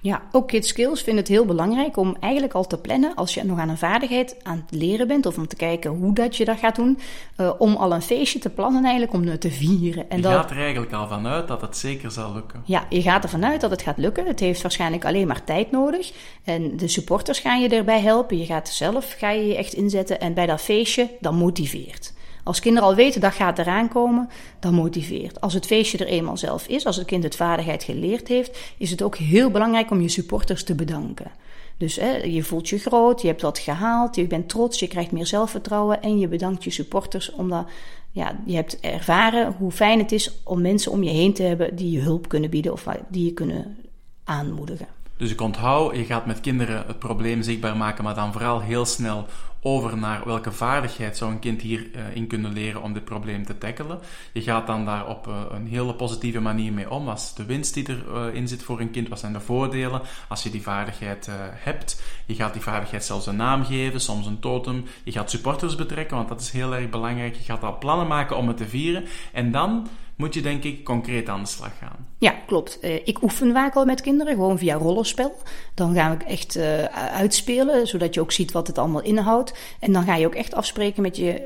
Ja, 0.04 0.22
ook 0.32 0.48
Kids 0.48 0.68
Skills 0.68 1.02
vinden 1.02 1.24
het 1.24 1.32
heel 1.32 1.46
belangrijk 1.46 1.98
om 1.98 2.18
eigenlijk 2.20 2.54
al 2.54 2.68
te 2.68 2.78
plannen 2.78 3.16
als 3.16 3.34
je 3.34 3.44
nog 3.44 3.60
aan 3.60 3.70
een 3.70 3.78
vaardigheid 3.78 4.36
aan 4.44 4.66
het 4.66 4.80
leren 4.80 5.08
bent 5.08 5.26
of 5.26 5.38
om 5.38 5.48
te 5.48 5.56
kijken 5.56 5.92
hoe 5.92 6.14
dat 6.14 6.38
je 6.38 6.46
dat 6.46 6.58
gaat 6.58 6.76
doen, 6.76 7.00
uh, 7.38 7.52
om 7.58 7.76
al 7.76 7.94
een 7.94 8.02
feestje 8.02 8.40
te 8.40 8.50
plannen 8.50 8.84
eigenlijk 8.84 9.14
om 9.14 9.24
het 9.24 9.42
te 9.42 9.52
vieren. 9.52 10.10
En 10.10 10.18
je 10.18 10.24
dat... 10.24 10.32
gaat 10.32 10.52
er 10.52 10.58
eigenlijk 10.58 10.94
al 10.94 11.08
vanuit 11.08 11.48
dat 11.48 11.62
het 11.62 11.78
zeker 11.78 12.12
zal 12.12 12.34
lukken. 12.34 12.62
Ja, 12.66 12.86
je 12.90 13.02
gaat 13.02 13.24
er 13.24 13.30
vanuit 13.30 13.62
dat 13.62 13.72
het 13.72 13.82
gaat 13.82 13.98
lukken. 13.98 14.28
Het 14.28 14.40
heeft 14.40 14.62
waarschijnlijk 14.62 15.06
alleen 15.06 15.28
maar 15.28 15.44
tijd 15.44 15.72
nodig 15.72 16.12
en 16.44 16.78
de 16.78 16.88
supporters 16.88 17.40
gaan 17.40 17.62
je 17.62 17.70
erbij 17.70 18.02
helpen. 18.02 18.38
Je 18.38 18.46
gaat 18.46 18.70
zelf 18.70 19.16
ga 19.18 19.30
je, 19.30 19.48
je 19.48 19.56
echt 19.56 19.74
inzetten 19.74 20.20
en 20.20 20.34
bij 20.34 20.46
dat 20.46 20.62
feestje 20.62 21.10
dan 21.20 21.36
motiveert. 21.36 22.14
Als 22.44 22.60
kinderen 22.60 22.90
al 22.90 22.96
weten 22.96 23.22
dat 23.22 23.34
gaat 23.34 23.60
eraan 23.60 23.88
komen, 23.88 24.30
dan 24.60 24.74
motiveert. 24.74 25.42
Als 25.42 25.54
het 25.54 25.66
feestje 25.66 25.98
er 25.98 26.08
eenmaal 26.08 26.38
zelf 26.38 26.68
is, 26.68 26.86
als 26.86 26.96
het 26.96 27.06
kind 27.06 27.24
het 27.24 27.36
vaardigheid 27.36 27.84
geleerd 27.84 28.28
heeft, 28.28 28.58
is 28.78 28.92
het 28.92 29.02
ook 29.02 29.16
heel 29.16 29.52
belangrijk 29.52 29.92
om 29.92 30.02
je 30.02 30.10
supporters 30.10 30.64
te 30.64 30.76
bedanken. 30.76 31.32
Dus 31.78 31.96
hè, 31.96 32.16
je 32.18 32.44
voelt 32.44 32.70
je 32.70 32.78
groot, 32.78 33.22
je 33.22 33.28
hebt 33.28 33.42
wat 33.42 33.60
gehaald, 33.60 34.16
je 34.16 34.28
bent 34.28 34.50
trots, 34.50 34.80
je 34.80 34.88
krijgt 34.88 35.12
meer 35.12 35.26
zelfvertrouwen 35.26 36.02
en 36.02 36.20
je 36.20 36.28
bedankt 36.28 36.64
je 36.64 36.70
supporters 36.70 37.32
omdat 37.32 37.68
ja, 38.12 38.36
je 38.46 38.56
hebt 38.56 38.80
ervaren 38.80 39.56
hoe 39.58 39.72
fijn 39.72 40.00
het 40.00 40.12
is 40.12 40.42
om 40.44 40.62
mensen 40.62 40.92
om 40.92 41.04
je 41.04 41.10
heen 41.10 41.34
te 41.34 41.44
hebben 41.44 41.76
die 41.76 41.92
je 41.92 42.00
hulp 42.00 42.28
kunnen 42.28 42.50
bieden 42.50 42.72
of 42.72 42.86
die 43.10 43.26
je 43.26 43.34
kunnen 43.34 43.78
aanmoedigen. 44.24 44.88
Dus 45.22 45.32
ik 45.32 45.42
onthoud, 45.42 45.96
je 45.96 46.06
gaat 46.06 46.26
met 46.26 46.40
kinderen 46.40 46.84
het 46.88 47.00
probleem 47.00 47.42
zichtbaar 47.42 47.78
maken, 47.78 48.04
maar 48.04 48.16
dan 48.16 48.32
vooral 48.32 48.60
heel 48.60 48.86
snel 48.86 49.28
over 49.62 49.98
naar 49.98 50.22
welke 50.26 50.52
vaardigheid 50.52 51.18
zou 51.18 51.32
een 51.32 51.40
kind 51.40 51.62
hierin 51.62 51.92
in 52.14 52.28
kunnen 52.28 52.54
leren 52.54 52.82
om 52.82 52.94
dit 52.94 53.04
probleem 53.04 53.46
te 53.46 53.58
tackelen. 53.58 54.00
Je 54.34 54.42
gaat 54.42 54.68
dan 54.68 54.86
daar 54.86 55.08
op 55.08 55.28
uh, 55.28 55.36
een 55.50 55.68
hele 55.68 55.94
positieve 55.94 56.40
manier 56.40 56.74
mee 56.74 56.90
om. 56.92 57.06
Wat 57.06 57.34
de 57.36 57.46
winst 57.46 57.74
die 57.74 57.90
erin 57.90 58.42
uh, 58.42 58.48
zit 58.48 58.64
voor 58.64 58.80
een 58.80 58.92
kind? 58.92 59.08
Wat 59.08 59.20
zijn 59.20 59.34
de 59.34 59.40
voordelen 59.40 60.02
als 60.28 60.44
je 60.44 60.50
die 60.50 60.62
vaardigheid 60.62 61.30
hebt? 61.54 62.02
Je 62.26 62.36
gaat 62.36 62.54
die 62.54 62.62
vaardigheid 62.62 63.06
zelfs 63.06 63.28
een 63.28 63.36
naam 63.36 63.66
geven, 63.66 64.02
soms 64.02 64.26
een 64.26 64.40
totem. 64.40 64.86
Je 65.04 65.12
gaat 65.12 65.30
supporters 65.30 65.76
betrekken, 65.76 66.18
want 66.18 66.30
dat 66.30 66.42
is 66.42 66.52
heel 66.52 66.76
erg 66.76 66.90
belangrijk. 66.90 67.36
Je 67.36 67.44
gaat 67.44 67.64
al 67.64 67.78
plannen 67.78 68.08
maken 68.08 68.38
om 68.38 68.48
het 68.48 68.58
te 68.58 68.68
vieren. 68.68 69.06
En 69.32 69.52
dan 69.52 69.88
moet 70.16 70.34
je 70.34 70.42
denk 70.42 70.64
ik 70.64 70.84
concreet 70.84 71.30
aan 71.30 71.42
de 71.42 71.48
slag 71.48 71.78
gaan. 71.80 72.08
Ja, 72.18 72.36
klopt. 72.46 72.78
Uh, 72.82 72.96
ik 73.08 73.22
oefen 73.22 73.54
vaak 73.54 73.76
al 73.76 73.86
met 73.86 74.02
kinderen, 74.02 74.34
gewoon 74.34 74.58
via 74.58 74.76
rollenspel. 74.76 75.36
Dan 75.74 75.94
gaan 75.94 76.18
we 76.18 76.24
echt 76.24 76.58
uh, 76.58 76.84
uitspelen, 76.94 77.88
zodat 77.88 78.14
je 78.14 78.22
ook 78.22 78.32
ziet 78.32 78.52
wat 78.52 78.68
het 78.68 78.78
allemaal 78.78 79.02
inhoudt. 79.02 79.54
En 79.80 79.94
dan 79.94 80.04
ga 80.04 80.16
je 80.16 80.26
ook 80.26 80.36
echt 80.36 80.54
afspreken 80.54 81.02
met 81.02 81.18
je 81.18 81.42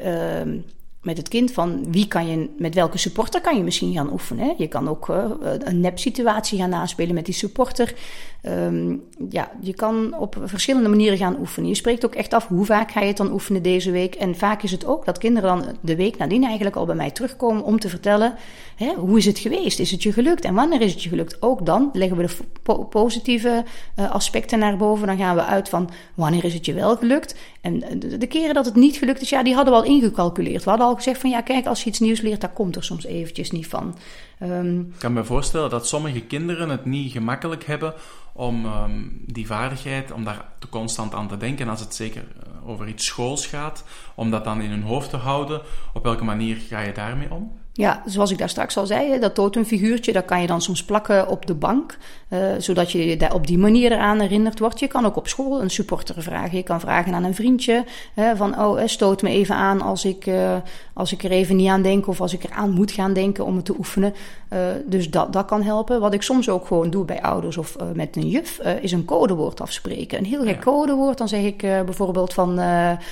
uh, 0.46 0.62
met 1.06 1.18
het 1.18 1.28
kind 1.28 1.52
van 1.52 1.92
wie 1.92 2.08
kan 2.08 2.28
je, 2.28 2.50
met 2.58 2.76
welke 2.76 2.98
supporter 2.98 3.42
kan 3.42 3.58
je 3.58 3.64
misschien 3.64 3.94
gaan 3.94 4.12
oefenen. 4.12 4.54
Je 4.58 4.68
kan 4.68 4.90
ook 4.90 5.08
uh, 5.08 5.26
een 5.42 5.80
nep-situatie 5.80 6.60
gaan 6.60 6.70
naspelen 6.70 7.16
met 7.16 7.26
die 7.26 7.34
supporter. 7.34 7.94
Um, 8.44 9.04
ja, 9.30 9.52
je 9.62 9.74
kan 9.74 10.18
op 10.18 10.38
verschillende 10.44 10.90
manieren 10.90 11.18
gaan 11.18 11.40
oefenen. 11.40 11.70
Je 11.70 11.76
spreekt 11.76 12.06
ook 12.06 12.16
echt 12.16 12.34
af 12.34 12.48
hoe 12.48 12.66
vaak 12.66 12.92
ga 12.92 13.00
je 13.00 13.08
het 13.08 13.18
dan 13.18 13.32
oefenen 13.32 13.62
deze 13.62 13.92
week. 13.92 14.16
En 14.16 14.36
vaak 14.36 14.64
is 14.64 14.72
het 14.72 14.86
ook 14.86 15.06
dat 15.06 15.18
kinderen 15.18 15.50
dan 15.50 15.78
de 15.82 15.96
week 15.96 16.18
nadien 16.18 16.44
eigenlijk 16.44 16.76
al 16.76 16.86
bij 16.86 16.96
mij 16.96 17.12
terugkomen 17.12 17.64
om 17.64 17.80
te 17.80 17.90
vertellen 17.90 18.34
hè, 18.76 18.94
hoe 18.94 19.18
is 19.18 19.26
het 19.26 19.40
geweest? 19.40 19.80
Is 19.80 19.92
het 19.92 20.04
je 20.04 20.14
gelukt? 20.14 20.46
En 20.46 20.54
wanneer 20.54 20.82
is 20.82 20.92
het 20.92 21.04
je 21.04 21.10
gelukt? 21.10 21.42
Ook 21.42 21.66
dan 21.66 21.90
leggen 21.94 22.18
we 22.18 22.26
de 22.26 22.34
po 22.64 22.84
positieve 22.84 23.64
uh, 24.00 24.12
aspecten 24.12 24.60
naar 24.60 24.78
boven. 24.78 25.08
Dan 25.08 25.18
gaan 25.18 25.36
we 25.36 25.44
uit 25.44 25.70
van 25.70 25.90
wanneer 26.16 26.44
is 26.44 26.54
het 26.54 26.66
je 26.66 26.74
wel 26.74 26.96
gelukt? 26.96 27.36
En 27.62 27.84
de, 28.00 28.18
de 28.18 28.28
keren 28.28 28.54
dat 28.54 28.66
het 28.66 28.76
niet 28.76 28.98
gelukt 28.98 29.22
is, 29.22 29.30
ja, 29.30 29.44
die 29.44 29.54
hadden 29.54 29.74
we 29.74 29.80
al 29.80 29.86
ingecalculeerd. 29.86 30.64
We 30.64 30.70
hadden 30.70 30.88
al 30.88 30.95
gezegd 30.96 31.22
van 31.22 31.30
ja, 31.30 31.42
kijk, 31.42 31.66
als 31.66 31.84
je 31.84 31.90
iets 31.90 32.00
nieuws 32.00 32.22
leert, 32.22 32.42
daar 32.42 32.54
komt 32.54 32.76
er 32.76 32.84
soms 32.84 33.06
eventjes 33.06 33.52
niet 33.52 33.68
van. 33.68 33.98
Um, 34.44 34.80
ik 34.80 35.00
kan 35.00 35.14
me 35.14 35.24
voorstellen 35.24 35.70
dat 35.70 35.88
sommige 35.88 36.22
kinderen 36.22 36.70
het 36.70 36.86
niet 36.86 37.12
gemakkelijk 37.12 37.66
hebben 37.66 37.94
om 38.34 38.66
um, 38.66 39.22
die 39.26 39.48
vaardigheid, 39.48 40.12
om 40.12 40.24
daar 40.24 40.46
constant 40.70 41.14
aan 41.14 41.28
te 41.28 41.38
denken, 41.38 41.68
als 41.68 41.80
het 41.80 41.96
zeker 41.96 42.24
eh, 42.24 42.70
over 42.70 42.88
iets 42.88 43.06
schools 43.06 43.48
gaat, 43.48 43.84
om 44.16 44.32
dat 44.32 44.44
dan 44.44 44.62
in 44.62 44.70
hun 44.70 44.84
hoofd 44.84 45.10
te 45.10 45.18
houden. 45.18 45.62
Op 45.94 46.04
welke 46.04 46.24
manier 46.24 46.56
ga 46.56 46.80
je 46.80 46.92
daarmee 46.92 47.32
om? 47.32 47.52
Ja, 47.78 48.02
zoals 48.06 48.32
ik 48.32 48.38
daar 48.38 48.50
straks 48.50 48.78
al 48.78 48.86
zei, 48.86 49.20
dat 49.20 49.36
totemfiguurtje, 49.36 50.14
dat 50.14 50.26
kan 50.26 50.42
je 50.42 50.48
dan 50.48 50.62
soms 50.62 50.84
plakken 50.84 51.28
op 51.28 51.46
de 51.46 51.54
bank, 51.54 51.98
uh, 52.30 52.40
zodat 52.58 52.92
je 52.92 53.06
je 53.06 53.34
op 53.34 53.48
die 53.48 53.58
manier 53.58 53.92
eraan 53.92 54.20
herinnerd 54.20 54.60
wordt. 54.60 54.80
Je 54.80 54.88
kan 54.88 55.06
ook 55.06 55.16
op 55.16 55.28
school 55.28 55.62
een 55.62 55.70
supporter 55.70 56.22
vragen. 56.22 56.58
Je 56.58 56.64
kan 56.64 56.80
vragen 56.80 57.14
aan 57.14 57.24
een 57.24 57.36
vriendje 57.36 57.84
van, 58.36 58.60
oh, 58.60 58.80
stoot 58.86 59.22
me 59.22 59.30
even 59.30 59.56
aan 59.56 59.82
als 59.82 60.06
ik, 60.06 60.26
uh, 60.26 60.56
als 60.94 61.12
ik 61.12 61.24
er 61.24 61.32
even 61.32 61.56
niet 61.56 61.70
aan 61.70 61.82
denk 61.82 62.08
of 62.08 62.22
als 62.22 62.34
ik 62.34 62.44
er 62.44 62.52
aan 62.52 62.72
moet 62.72 62.92
gaan 62.92 63.14
denken 63.14 63.46
om 63.46 63.56
het 63.56 63.66
te 63.66 63.76
oefenen. 63.78 64.14
dus 64.86 65.10
dat, 65.10 65.34
dat 65.34 65.46
kan 65.46 65.64
helpen. 65.64 66.00
Wat 66.00 66.14
ik 66.14 66.22
soms 66.22 66.50
ook 66.50 66.68
gewoon 66.68 66.90
doe 66.90 67.06
bij 67.06 67.22
ouders 67.22 67.58
of 67.58 67.76
met 67.94 68.16
een 68.16 68.30
juf, 68.30 68.60
is 68.82 68.92
een 68.92 69.06
codewoord 69.06 69.62
afspreken. 69.62 70.18
Een 70.18 70.26
heel 70.26 70.44
gek 70.44 70.56
ja. 70.56 70.62
codewoord, 70.62 71.18
dan 71.18 71.28
zeg 71.28 71.44
ik 71.44 71.58
bijvoorbeeld 71.58 72.34
van 72.34 72.60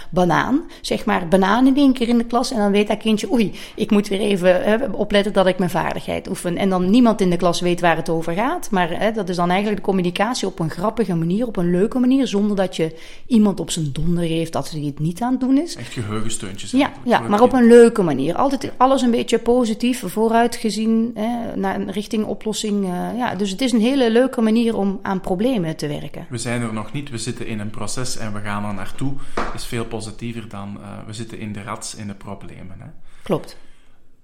banaan. 0.09 0.61
Zeg 0.81 1.05
maar 1.05 1.27
banaan 1.27 1.67
in 1.67 1.77
één 1.77 1.93
keer 1.93 2.07
in 2.07 2.17
de 2.17 2.25
klas 2.25 2.51
en 2.51 2.57
dan 2.57 2.71
weet 2.71 2.87
dat 2.87 2.97
kindje, 2.97 3.31
oei, 3.31 3.53
ik 3.75 3.91
moet 3.91 4.07
weer 4.07 4.19
even 4.19 4.52
opletten 4.91 5.33
dat 5.33 5.47
ik 5.47 5.57
mijn 5.57 5.69
vaardigheid 5.69 6.29
oefen. 6.29 6.57
En 6.57 6.69
dan 6.69 6.89
niemand 6.89 7.21
in 7.21 7.29
de 7.29 7.37
klas 7.37 7.61
weet 7.61 7.81
waar 7.81 7.95
het 7.95 8.09
over 8.09 8.33
gaat. 8.33 8.71
Maar 8.71 8.99
hè, 8.99 9.11
dat 9.11 9.29
is 9.29 9.35
dan 9.35 9.49
eigenlijk 9.49 9.79
de 9.79 9.85
communicatie 9.85 10.47
op 10.47 10.59
een 10.59 10.69
grappige 10.69 11.15
manier, 11.15 11.47
op 11.47 11.57
een 11.57 11.71
leuke 11.71 11.99
manier, 11.99 12.27
zonder 12.27 12.55
dat 12.55 12.75
je 12.75 12.95
iemand 13.27 13.59
op 13.59 13.71
zijn 13.71 13.91
donder 13.91 14.23
heeft 14.23 14.53
dat 14.53 14.71
hij 14.71 14.81
het 14.81 14.99
niet 14.99 15.21
aan 15.21 15.31
het 15.31 15.39
doen 15.39 15.57
is. 15.57 15.75
Echt 15.75 15.93
geheugensteuntjes. 15.93 16.71
Ja, 16.71 16.91
ja 17.03 17.19
maar 17.19 17.41
op 17.41 17.53
een 17.53 17.67
leuke 17.67 18.01
manier. 18.01 18.35
Altijd 18.35 18.71
alles 18.77 19.01
een 19.01 19.11
beetje 19.11 19.39
positief, 19.39 20.03
vooruitgezien, 20.05 21.11
hè, 21.13 21.55
naar 21.55 21.81
richting 21.81 22.25
oplossing. 22.25 22.83
Uh, 22.83 23.17
ja, 23.17 23.35
dus 23.35 23.49
het 23.49 23.61
is 23.61 23.71
een 23.71 23.81
hele 23.81 24.11
leuke 24.11 24.41
manier 24.41 24.77
om 24.77 24.99
aan 25.01 25.21
problemen 25.21 25.75
te 25.75 25.87
werken. 25.87 26.25
We 26.29 26.37
zijn 26.37 26.61
er 26.61 26.73
nog 26.73 26.91
niet, 26.91 27.09
we 27.09 27.17
zitten 27.17 27.47
in 27.47 27.59
een 27.59 27.69
proces 27.69 28.17
en 28.17 28.33
we 28.33 28.39
gaan 28.39 28.65
er 28.65 28.73
naartoe. 28.73 29.13
is 29.53 29.65
veel 29.65 29.85
positiever 29.85 30.49
dan 30.49 30.77
uh, 30.79 30.87
we 31.05 31.13
zitten 31.13 31.39
in 31.39 31.53
de 31.53 31.63
rats, 31.63 31.95
in 31.95 32.07
de 32.07 32.13
problemen. 32.13 32.75
Hè. 32.79 32.85
Klopt 33.23 33.57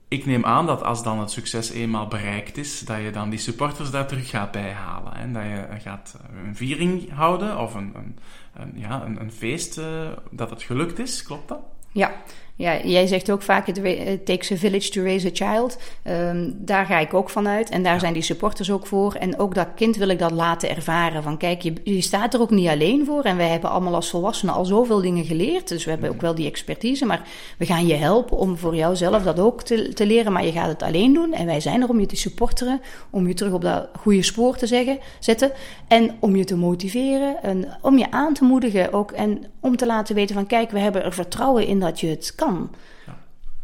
ik 0.09 0.25
neem 0.25 0.45
aan 0.45 0.65
dat 0.65 0.83
als 0.83 1.03
dan 1.03 1.19
het 1.19 1.31
succes 1.31 1.69
eenmaal 1.69 2.07
bereikt 2.07 2.57
is, 2.57 2.79
dat 2.79 3.01
je 3.01 3.11
dan 3.11 3.29
die 3.29 3.39
supporters 3.39 3.91
daar 3.91 4.07
terug 4.07 4.29
gaat 4.29 4.51
bijhalen. 4.51 5.13
En 5.13 5.33
dat 5.33 5.43
je 5.43 5.67
gaat 5.79 6.17
een 6.45 6.55
viering 6.55 7.11
houden 7.11 7.59
of 7.59 7.73
een, 7.73 7.95
een, 8.53 8.71
ja, 8.73 9.05
een, 9.05 9.31
feest 9.31 9.77
uh, 9.77 9.85
dat 10.31 10.49
het 10.49 10.63
gelukt 10.63 10.99
is. 10.99 11.23
Klopt 11.23 11.47
dat? 11.47 11.59
Ja, 11.91 12.11
ja, 12.59 12.79
jij 12.83 13.07
zegt 13.07 13.31
ook 13.31 13.41
vaak, 13.41 13.67
it 13.67 14.25
takes 14.25 14.51
a 14.51 14.55
village 14.55 14.89
to 14.89 15.03
raise 15.03 15.27
a 15.27 15.29
child. 15.33 15.77
Um, 16.07 16.55
daar 16.57 16.85
ga 16.85 16.99
ik 16.99 17.13
ook 17.13 17.29
van 17.29 17.47
uit. 17.47 17.69
En 17.69 17.83
daar 17.83 17.93
ja. 17.93 17.99
zijn 17.99 18.13
die 18.13 18.21
supporters 18.21 18.71
ook 18.71 18.87
voor. 18.87 19.13
En 19.13 19.39
ook 19.39 19.55
dat 19.55 19.67
kind 19.75 19.95
wil 19.95 20.07
ik 20.07 20.19
dat 20.19 20.31
laten 20.31 20.69
ervaren. 20.69 21.23
Van 21.23 21.37
kijk, 21.37 21.61
je, 21.61 21.73
je 21.83 22.01
staat 22.01 22.33
er 22.33 22.41
ook 22.41 22.49
niet 22.49 22.67
alleen 22.67 23.05
voor. 23.05 23.23
En 23.23 23.37
wij 23.37 23.47
hebben 23.47 23.69
allemaal 23.69 23.95
als 23.95 24.09
volwassenen 24.09 24.53
al 24.53 24.65
zoveel 24.65 25.01
dingen 25.01 25.25
geleerd. 25.25 25.67
Dus 25.67 25.85
we 25.85 25.91
hebben 25.91 26.09
ook 26.09 26.21
wel 26.21 26.35
die 26.35 26.47
expertise. 26.47 27.05
Maar 27.05 27.21
we 27.57 27.65
gaan 27.65 27.87
je 27.87 27.93
helpen 27.93 28.37
om 28.37 28.57
voor 28.57 28.75
jouzelf 28.75 29.23
dat 29.23 29.39
ook 29.39 29.63
te, 29.63 29.93
te 29.93 30.05
leren. 30.05 30.31
Maar 30.31 30.45
je 30.45 30.51
gaat 30.51 30.67
het 30.67 30.83
alleen 30.83 31.13
doen. 31.13 31.33
En 31.33 31.45
wij 31.45 31.59
zijn 31.59 31.81
er 31.81 31.89
om 31.89 31.99
je 31.99 32.05
te 32.05 32.15
supporteren. 32.15 32.81
Om 33.09 33.27
je 33.27 33.33
terug 33.33 33.53
op 33.53 33.61
dat 33.61 33.89
goede 33.99 34.23
spoor 34.23 34.57
te 34.57 34.67
zeggen, 34.67 34.99
zetten. 35.19 35.51
En 35.87 36.15
om 36.19 36.35
je 36.35 36.43
te 36.43 36.55
motiveren. 36.55 37.43
En 37.43 37.77
om 37.81 37.97
je 37.97 38.11
aan 38.11 38.33
te 38.33 38.43
moedigen 38.43 38.93
ook. 38.93 39.11
En 39.11 39.43
om 39.59 39.77
te 39.77 39.85
laten 39.85 40.15
weten 40.15 40.35
van 40.35 40.47
kijk, 40.47 40.71
we 40.71 40.79
hebben 40.79 41.03
er 41.03 41.13
vertrouwen 41.13 41.67
in 41.67 41.79
dat 41.79 41.99
je 41.99 42.07
het 42.07 42.33
kan. 42.35 42.48
Ja. 42.49 42.69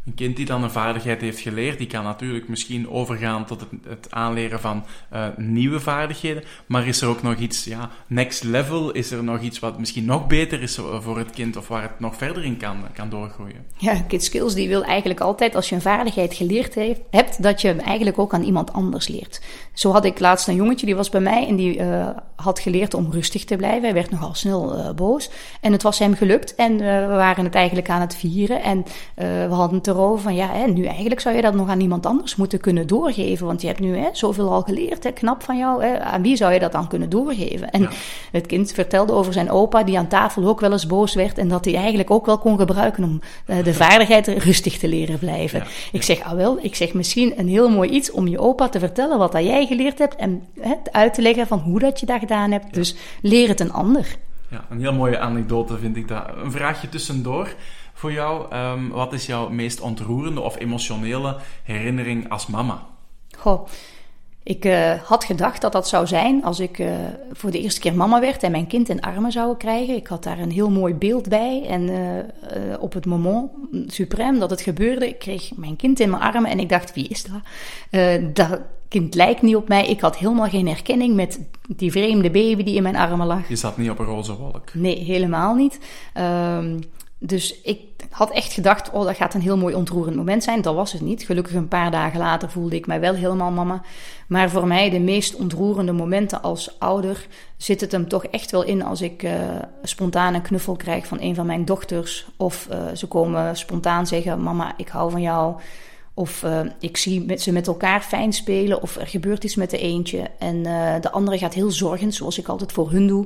Een 0.05 0.15
kind 0.15 0.35
die 0.35 0.45
dan 0.45 0.63
een 0.63 0.71
vaardigheid 0.71 1.21
heeft 1.21 1.39
geleerd, 1.39 1.77
die 1.77 1.87
kan 1.87 2.03
natuurlijk 2.03 2.47
misschien 2.47 2.89
overgaan 2.89 3.45
tot 3.45 3.59
het, 3.59 3.69
het 3.87 4.07
aanleren 4.11 4.59
van 4.59 4.83
uh, 5.13 5.25
nieuwe 5.37 5.79
vaardigheden. 5.79 6.43
Maar 6.65 6.87
is 6.87 7.01
er 7.01 7.07
ook 7.07 7.21
nog 7.21 7.35
iets, 7.35 7.63
ja, 7.63 7.89
next 8.07 8.43
level? 8.43 8.91
Is 8.91 9.11
er 9.11 9.23
nog 9.23 9.41
iets 9.41 9.59
wat 9.59 9.79
misschien 9.79 10.05
nog 10.05 10.27
beter 10.27 10.61
is 10.61 10.79
voor 10.99 11.17
het 11.17 11.29
kind 11.29 11.57
of 11.57 11.67
waar 11.67 11.81
het 11.81 11.99
nog 11.99 12.15
verder 12.15 12.43
in 12.43 12.57
kan, 12.57 12.77
kan 12.93 13.09
doorgroeien? 13.09 13.65
Ja, 13.77 14.01
Kid 14.07 14.23
Skills 14.23 14.53
die 14.53 14.67
wil 14.67 14.83
eigenlijk 14.83 15.19
altijd, 15.19 15.55
als 15.55 15.69
je 15.69 15.75
een 15.75 15.81
vaardigheid 15.81 16.33
geleerd 16.33 16.73
heeft, 16.73 17.01
hebt, 17.09 17.43
dat 17.43 17.61
je 17.61 17.67
hem 17.67 17.79
eigenlijk 17.79 18.19
ook 18.19 18.33
aan 18.33 18.43
iemand 18.43 18.73
anders 18.73 19.07
leert. 19.07 19.41
Zo 19.73 19.91
had 19.91 20.05
ik 20.05 20.19
laatst 20.19 20.47
een 20.47 20.55
jongetje, 20.55 20.85
die 20.85 20.95
was 20.95 21.09
bij 21.09 21.21
mij 21.21 21.47
en 21.47 21.55
die 21.55 21.77
uh, 21.79 22.09
had 22.35 22.59
geleerd 22.59 22.93
om 22.93 23.11
rustig 23.11 23.43
te 23.45 23.55
blijven. 23.55 23.83
Hij 23.83 23.93
werd 23.93 24.11
nogal 24.11 24.33
snel 24.33 24.77
uh, 24.77 24.91
boos. 24.91 25.29
En 25.61 25.71
het 25.71 25.83
was 25.83 25.99
hem 25.99 26.15
gelukt 26.15 26.55
en 26.55 26.77
we 26.77 27.15
waren 27.15 27.43
het 27.43 27.55
eigenlijk 27.55 27.89
aan 27.89 28.01
het 28.01 28.15
vieren. 28.15 28.63
En 28.63 28.85
we 29.49 29.53
hadden 29.53 29.75
het 29.75 29.87
erover 29.95 30.23
van 30.23 30.35
ja, 30.35 30.47
hè, 30.51 30.67
nu 30.67 30.85
eigenlijk 30.85 31.19
zou 31.19 31.35
je 31.35 31.41
dat 31.41 31.53
nog 31.53 31.69
aan 31.69 31.79
iemand 31.79 32.05
anders 32.05 32.35
moeten 32.35 32.59
kunnen 32.59 32.87
doorgeven. 32.87 33.45
Want 33.45 33.61
je 33.61 33.67
hebt 33.67 33.79
nu 33.79 33.97
hè, 33.97 34.09
zoveel 34.11 34.51
al 34.51 34.61
geleerd, 34.61 35.03
hè, 35.03 35.11
knap 35.11 35.43
van 35.43 35.57
jou. 35.57 35.83
Hè, 35.83 35.99
aan 35.99 36.21
wie 36.21 36.35
zou 36.35 36.53
je 36.53 36.59
dat 36.59 36.71
dan 36.71 36.87
kunnen 36.87 37.09
doorgeven? 37.09 37.71
En 37.71 37.81
ja. 37.81 37.89
het 38.31 38.45
kind 38.45 38.71
vertelde 38.71 39.13
over 39.13 39.33
zijn 39.33 39.49
opa, 39.51 39.83
die 39.83 39.97
aan 39.97 40.07
tafel 40.07 40.47
ook 40.47 40.59
wel 40.59 40.71
eens 40.71 40.87
boos 40.87 41.13
werd. 41.13 41.37
En 41.37 41.47
dat 41.47 41.65
hij 41.65 41.75
eigenlijk 41.75 42.11
ook 42.11 42.25
wel 42.25 42.37
kon 42.37 42.57
gebruiken 42.57 43.03
om 43.03 43.21
uh, 43.47 43.63
de 43.63 43.73
vaardigheid 43.73 44.27
rustig 44.27 44.77
te 44.77 44.87
leren 44.87 45.19
blijven. 45.19 45.59
Ja. 45.59 45.65
Ik 45.91 46.03
zeg, 46.03 46.23
ah 46.23 46.33
wel, 46.33 46.57
ik 46.61 46.75
zeg 46.75 46.93
misschien 46.93 47.33
een 47.39 47.47
heel 47.47 47.69
mooi 47.69 47.89
iets 47.89 48.11
om 48.11 48.27
je 48.27 48.39
opa 48.39 48.69
te 48.69 48.79
vertellen 48.79 49.17
wat 49.17 49.31
dat 49.31 49.43
jij 49.43 49.65
geleerd 49.65 49.99
hebt. 49.99 50.15
En 50.15 50.43
hè, 50.59 50.73
uit 50.91 51.13
te 51.13 51.21
leggen 51.21 51.47
van 51.47 51.59
hoe 51.59 51.79
dat 51.79 51.99
je 51.99 52.05
dat 52.05 52.19
gedaan 52.19 52.51
hebt. 52.51 52.73
Dus 52.73 52.95
leer 53.21 53.47
het 53.47 53.59
een 53.59 53.73
ander. 53.73 54.17
Ja, 54.49 54.65
een 54.69 54.79
heel 54.79 54.93
mooie 54.93 55.19
anekdote 55.19 55.77
vind 55.77 55.95
ik 55.95 56.07
dat. 56.07 56.23
Een 56.43 56.51
vraagje 56.51 56.89
tussendoor 56.89 57.55
voor 57.95 58.11
jou. 58.11 58.55
Um, 58.55 58.89
wat 58.89 59.13
is 59.13 59.25
jouw 59.25 59.49
meest 59.49 59.81
ontroerende 59.81 60.41
of 60.41 60.59
emotionele 60.59 61.37
herinnering 61.63 62.29
als 62.29 62.47
mama? 62.47 62.83
Goh, 63.37 63.67
Ik 64.43 64.65
uh, 64.65 64.93
had 65.03 65.23
gedacht 65.23 65.61
dat 65.61 65.71
dat 65.71 65.87
zou 65.87 66.07
zijn 66.07 66.43
als 66.43 66.59
ik 66.59 66.79
uh, 66.79 66.93
voor 67.31 67.51
de 67.51 67.61
eerste 67.61 67.79
keer 67.79 67.95
mama 67.95 68.19
werd 68.19 68.43
en 68.43 68.51
mijn 68.51 68.67
kind 68.67 68.89
in 68.89 69.01
armen 69.01 69.31
zou 69.31 69.57
krijgen. 69.57 69.95
Ik 69.95 70.07
had 70.07 70.23
daar 70.23 70.39
een 70.39 70.51
heel 70.51 70.69
mooi 70.69 70.93
beeld 70.93 71.29
bij. 71.29 71.63
En 71.67 71.81
uh, 71.81 72.79
op 72.79 72.93
het 72.93 73.05
moment 73.05 73.49
suprem 73.87 74.39
dat 74.39 74.49
het 74.49 74.61
gebeurde, 74.61 75.07
ik 75.07 75.19
kreeg 75.19 75.51
mijn 75.55 75.75
kind 75.75 75.99
in 75.99 76.09
mijn 76.09 76.21
armen 76.21 76.51
en 76.51 76.59
ik 76.59 76.69
dacht, 76.69 76.93
wie 76.93 77.07
is 77.07 77.23
dat? 77.23 77.41
dat 78.33 78.59
kind 78.87 79.15
lijkt 79.15 79.41
niet 79.41 79.55
op 79.55 79.67
mij. 79.67 79.87
Ik 79.87 80.01
had 80.01 80.17
helemaal 80.17 80.49
geen 80.49 80.67
herkenning 80.67 81.15
met 81.15 81.39
die 81.67 81.91
vreemde 81.91 82.31
baby 82.31 82.63
die 82.63 82.75
in 82.75 82.83
mijn 82.83 82.95
armen 82.95 83.27
lag. 83.27 83.49
Je 83.49 83.55
zat 83.55 83.77
niet 83.77 83.89
op 83.89 83.99
een 83.99 84.05
roze 84.05 84.35
wolk? 84.35 84.73
Nee, 84.73 85.03
helemaal 85.03 85.55
niet. 85.55 85.79
Ehm, 86.13 86.77
dus 87.19 87.61
ik 87.61 87.79
had 88.09 88.31
echt 88.31 88.53
gedacht, 88.53 88.91
oh, 88.91 89.05
dat 89.05 89.15
gaat 89.15 89.33
een 89.33 89.41
heel 89.41 89.57
mooi 89.57 89.75
ontroerend 89.75 90.15
moment 90.15 90.43
zijn. 90.43 90.61
Dat 90.61 90.75
was 90.75 90.91
het 90.91 91.01
niet. 91.01 91.23
Gelukkig 91.23 91.53
een 91.53 91.67
paar 91.67 91.91
dagen 91.91 92.19
later 92.19 92.49
voelde 92.49 92.75
ik 92.75 92.87
mij 92.87 92.99
wel 92.99 93.13
helemaal 93.13 93.51
mama. 93.51 93.81
Maar 94.27 94.49
voor 94.49 94.67
mij 94.67 94.89
de 94.89 94.99
meest 94.99 95.35
ontroerende 95.35 95.91
momenten 95.91 96.41
als 96.41 96.79
ouder 96.79 97.27
zit 97.57 97.81
het 97.81 97.91
hem 97.91 98.07
toch 98.07 98.25
echt 98.25 98.51
wel 98.51 98.63
in 98.63 98.83
als 98.83 99.01
ik 99.01 99.23
uh, 99.23 99.31
spontaan 99.83 100.33
een 100.33 100.41
knuffel 100.41 100.75
krijg 100.75 101.07
van 101.07 101.21
een 101.21 101.35
van 101.35 101.45
mijn 101.45 101.65
dochters. 101.65 102.27
Of 102.37 102.67
uh, 102.71 102.77
ze 102.95 103.07
komen 103.07 103.57
spontaan 103.57 104.07
zeggen, 104.07 104.43
mama, 104.43 104.73
ik 104.77 104.87
hou 104.87 105.11
van 105.11 105.21
jou. 105.21 105.55
Of 106.13 106.43
uh, 106.43 106.59
ik 106.79 106.97
zie 106.97 107.25
met 107.25 107.41
ze 107.41 107.51
met 107.51 107.67
elkaar 107.67 108.01
fijn 108.01 108.33
spelen. 108.33 108.81
Of 108.81 108.95
er 108.95 109.07
gebeurt 109.07 109.43
iets 109.43 109.55
met 109.55 109.69
de 109.69 109.77
eentje. 109.77 110.29
En 110.39 110.63
de 111.01 111.11
andere 111.11 111.37
gaat 111.37 111.53
heel 111.53 111.71
zorgend, 111.71 112.15
zoals 112.15 112.37
ik 112.37 112.47
altijd 112.47 112.71
voor 112.71 112.91
hun 112.91 113.07
doe 113.07 113.25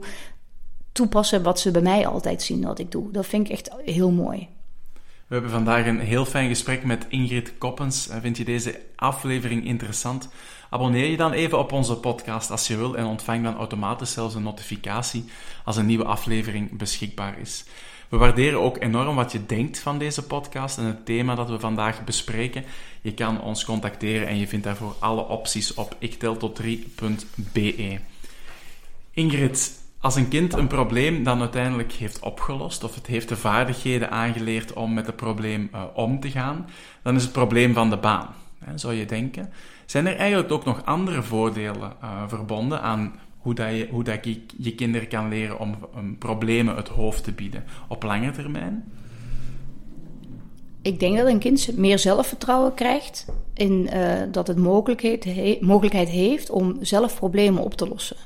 toepassen 1.00 1.44
wat 1.44 1.60
ze 1.60 1.72
bij 1.72 1.82
mij 1.82 2.08
altijd 2.08 2.42
zien 2.42 2.62
dat 2.62 2.80
ik 2.80 2.92
doe. 2.92 3.12
Dat 3.12 3.26
vind 3.26 3.46
ik 3.46 3.52
echt 3.52 3.72
heel 3.86 4.12
mooi. 4.12 4.48
We 5.28 5.36
hebben 5.36 5.52
vandaag 5.52 5.86
een 5.86 6.00
heel 6.00 6.26
fijn 6.26 6.48
gesprek 6.48 6.84
met 6.84 7.06
Ingrid 7.10 7.58
Koppens. 7.58 8.10
Vind 8.22 8.38
je 8.38 8.44
deze 8.44 8.82
aflevering 8.96 9.66
interessant? 9.66 10.30
Abonneer 10.70 11.10
je 11.10 11.18
dan 11.18 11.32
even 11.32 11.60
op 11.60 11.72
onze 11.72 11.98
podcast 11.98 12.52
als 12.52 12.68
je 12.68 12.78
wil 12.78 12.98
en 12.98 13.06
ontvang 13.06 13.44
dan 13.44 13.58
automatisch 13.58 14.12
zelfs 14.12 14.36
een 14.36 14.44
notificatie 14.44 15.26
als 15.66 15.78
een 15.78 15.86
nieuwe 15.86 16.04
aflevering 16.04 16.78
beschikbaar 16.78 17.40
is. 17.40 17.66
We 18.10 18.18
waarderen 18.18 18.60
ook 18.60 18.82
enorm 18.82 19.16
wat 19.16 19.32
je 19.32 19.46
denkt 19.46 19.80
van 19.80 19.98
deze 19.98 20.24
podcast 20.24 20.78
en 20.78 20.86
het 20.86 21.06
thema 21.06 21.36
dat 21.36 21.50
we 21.50 21.60
vandaag 21.60 22.04
bespreken. 22.04 22.64
Je 23.02 23.14
kan 23.14 23.42
ons 23.42 23.66
contacteren 23.66 24.28
en 24.28 24.38
je 24.38 24.48
vindt 24.48 24.66
daarvoor 24.66 24.96
alle 25.00 25.28
opties 25.28 25.74
op 25.74 25.96
ikteltot3.be. 26.00 28.00
Ingrid, 29.12 29.80
als 30.02 30.16
een 30.16 30.28
kind 30.28 30.54
een 30.54 30.68
probleem 30.68 31.24
dan 31.24 31.40
uiteindelijk 31.40 31.92
heeft 31.92 32.20
opgelost, 32.20 32.84
of 32.84 32.96
het 32.96 33.08
heeft 33.08 33.30
de 33.30 33.36
vaardigheden 33.36 34.12
aangeleerd 34.12 34.74
om 34.74 34.94
met 34.94 35.06
het 35.06 35.16
probleem 35.16 35.70
uh, 35.74 35.84
om 35.94 36.20
te 36.20 36.30
gaan, 36.30 36.68
dan 37.02 37.16
is 37.16 37.24
het 37.24 37.32
probleem 37.32 37.74
van 37.74 37.90
de 37.90 37.98
baan, 37.98 38.28
hè, 38.66 38.78
zou 38.78 38.94
je 38.94 39.06
denken. 39.06 39.50
Zijn 39.86 40.08
er 40.08 40.16
eigenlijk 40.16 40.52
ook 40.52 40.66
nog 40.66 40.86
andere 40.86 41.24
voordelen 41.24 41.94
uh, 42.04 42.24
verbonden 42.28 42.82
aan 42.82 43.16
hoe, 43.38 43.54
dat 43.54 43.70
je, 43.70 43.88
hoe 43.92 44.04
dat 44.04 44.26
je, 44.26 44.42
je 44.58 44.76
kinderen 44.76 45.08
kan 45.08 45.30
leren 45.30 45.60
om 45.60 45.76
problemen 46.20 46.76
het 46.76 46.88
hoofd 46.88 47.24
te 47.24 47.32
bieden 47.32 47.64
op 47.88 48.04
lange 48.04 48.32
termijn? 48.32 48.92
Ik 50.82 51.00
denk 51.00 51.18
dat 51.18 51.28
een 51.28 51.40
kind 51.40 51.78
meer 51.78 52.00
zelfvertrouwen 52.00 52.74
krijgt 52.74 53.26
in 53.54 53.90
uh, 53.94 54.14
dat 54.32 54.48
het 54.48 54.58
mogelijkheid, 54.58 55.24
he 55.24 55.58
mogelijkheid 55.62 56.10
heeft 56.10 56.50
om 56.50 56.78
zelf 56.82 57.16
problemen 57.16 57.64
op 57.64 57.74
te 57.74 57.88
lossen 57.88 58.18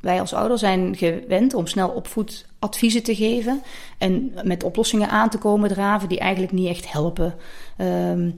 wij 0.00 0.20
als 0.20 0.32
ouder 0.32 0.58
zijn 0.58 0.96
gewend 0.96 1.54
om 1.54 1.66
snel 1.66 1.88
opvoedadviezen 1.88 3.02
te 3.02 3.14
geven 3.14 3.62
en 3.98 4.32
met 4.42 4.64
oplossingen 4.64 5.08
aan 5.08 5.28
te 5.28 5.38
komen 5.38 5.68
draven 5.68 6.08
die 6.08 6.18
eigenlijk 6.18 6.52
niet 6.52 6.68
echt 6.68 6.92
helpen. 6.92 7.34
Um, 7.78 8.36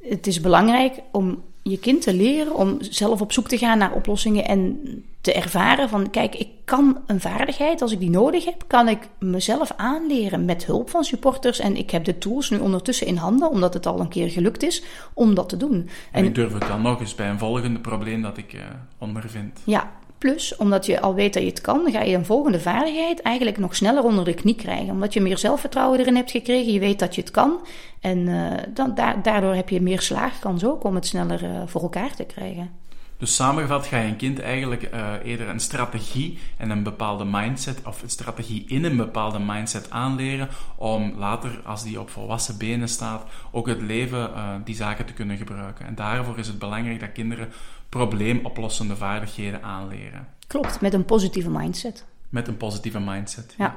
het 0.00 0.26
is 0.26 0.40
belangrijk 0.40 1.00
om 1.12 1.42
je 1.62 1.78
kind 1.78 2.02
te 2.02 2.14
leren 2.14 2.54
om 2.54 2.76
zelf 2.80 3.20
op 3.20 3.32
zoek 3.32 3.48
te 3.48 3.58
gaan 3.58 3.78
naar 3.78 3.92
oplossingen 3.92 4.44
en 4.44 4.80
te 5.20 5.32
ervaren 5.32 5.88
van 5.88 6.10
kijk, 6.10 6.34
ik 6.34 6.48
kan 6.64 6.98
een 7.06 7.20
vaardigheid, 7.20 7.82
als 7.82 7.92
ik 7.92 7.98
die 7.98 8.10
nodig 8.10 8.44
heb, 8.44 8.64
kan 8.66 8.88
ik 8.88 9.08
mezelf 9.18 9.72
aanleren 9.76 10.44
met 10.44 10.66
hulp 10.66 10.90
van 10.90 11.04
supporters 11.04 11.58
en 11.58 11.76
ik 11.76 11.90
heb 11.90 12.04
de 12.04 12.18
tools 12.18 12.50
nu 12.50 12.58
ondertussen 12.58 13.06
in 13.06 13.16
handen, 13.16 13.50
omdat 13.50 13.74
het 13.74 13.86
al 13.86 14.00
een 14.00 14.08
keer 14.08 14.30
gelukt 14.30 14.62
is, 14.62 14.82
om 15.14 15.34
dat 15.34 15.48
te 15.48 15.56
doen. 15.56 15.72
En, 15.72 15.88
en 16.10 16.24
ik 16.24 16.34
durf 16.34 16.52
het 16.52 16.66
dan 16.68 16.82
nog 16.82 17.00
eens 17.00 17.14
bij 17.14 17.28
een 17.28 17.38
volgende 17.38 17.80
probleem 17.80 18.22
dat 18.22 18.36
ik 18.36 18.52
uh, 18.52 18.60
ondervind. 18.98 19.60
Ja, 19.64 19.92
Plus, 20.24 20.56
omdat 20.56 20.86
je 20.86 21.00
al 21.00 21.14
weet 21.14 21.32
dat 21.32 21.42
je 21.42 21.48
het 21.48 21.60
kan, 21.60 21.90
ga 21.90 22.02
je 22.02 22.16
een 22.16 22.24
volgende 22.24 22.60
vaardigheid 22.60 23.20
eigenlijk 23.22 23.58
nog 23.58 23.76
sneller 23.76 24.04
onder 24.04 24.24
de 24.24 24.34
knie 24.34 24.54
krijgen. 24.54 24.90
Omdat 24.90 25.12
je 25.12 25.20
meer 25.20 25.38
zelfvertrouwen 25.38 26.00
erin 26.00 26.16
hebt 26.16 26.30
gekregen, 26.30 26.72
je 26.72 26.78
weet 26.78 26.98
dat 26.98 27.14
je 27.14 27.20
het 27.20 27.30
kan. 27.30 27.66
En 28.00 28.18
uh, 28.18 28.50
dan, 28.68 28.94
daardoor 29.22 29.54
heb 29.54 29.68
je 29.68 29.80
meer 29.80 30.00
slaagkans 30.00 30.64
ook 30.64 30.84
om 30.84 30.94
het 30.94 31.06
sneller 31.06 31.42
uh, 31.42 31.62
voor 31.66 31.82
elkaar 31.82 32.14
te 32.14 32.24
krijgen. 32.24 32.70
Dus 33.16 33.34
samengevat 33.34 33.86
ga 33.86 33.98
je 33.98 34.08
een 34.08 34.16
kind 34.16 34.40
eigenlijk 34.40 34.94
uh, 34.94 35.12
eerder 35.24 35.48
een 35.48 35.60
strategie 35.60 36.38
en 36.56 36.70
een 36.70 36.82
bepaalde 36.82 37.24
mindset, 37.24 37.80
of 37.86 38.02
een 38.02 38.10
strategie 38.10 38.64
in 38.66 38.84
een 38.84 38.96
bepaalde 38.96 39.38
mindset 39.38 39.90
aanleren, 39.90 40.48
om 40.76 41.14
later, 41.16 41.60
als 41.64 41.82
die 41.82 42.00
op 42.00 42.10
volwassen 42.10 42.58
benen 42.58 42.88
staat, 42.88 43.24
ook 43.50 43.66
het 43.66 43.80
leven 43.80 44.30
die 44.64 44.74
zaken 44.74 45.06
te 45.06 45.12
kunnen 45.12 45.36
gebruiken. 45.36 45.86
En 45.86 45.94
daarvoor 45.94 46.38
is 46.38 46.46
het 46.46 46.58
belangrijk 46.58 47.00
dat 47.00 47.12
kinderen 47.12 47.52
probleemoplossende 47.88 48.96
vaardigheden 48.96 49.62
aanleren. 49.62 50.28
Klopt, 50.46 50.80
met 50.80 50.94
een 50.94 51.04
positieve 51.04 51.50
mindset. 51.50 52.04
Met 52.28 52.48
een 52.48 52.56
positieve 52.56 53.00
mindset. 53.00 53.54
Ja. 53.58 53.76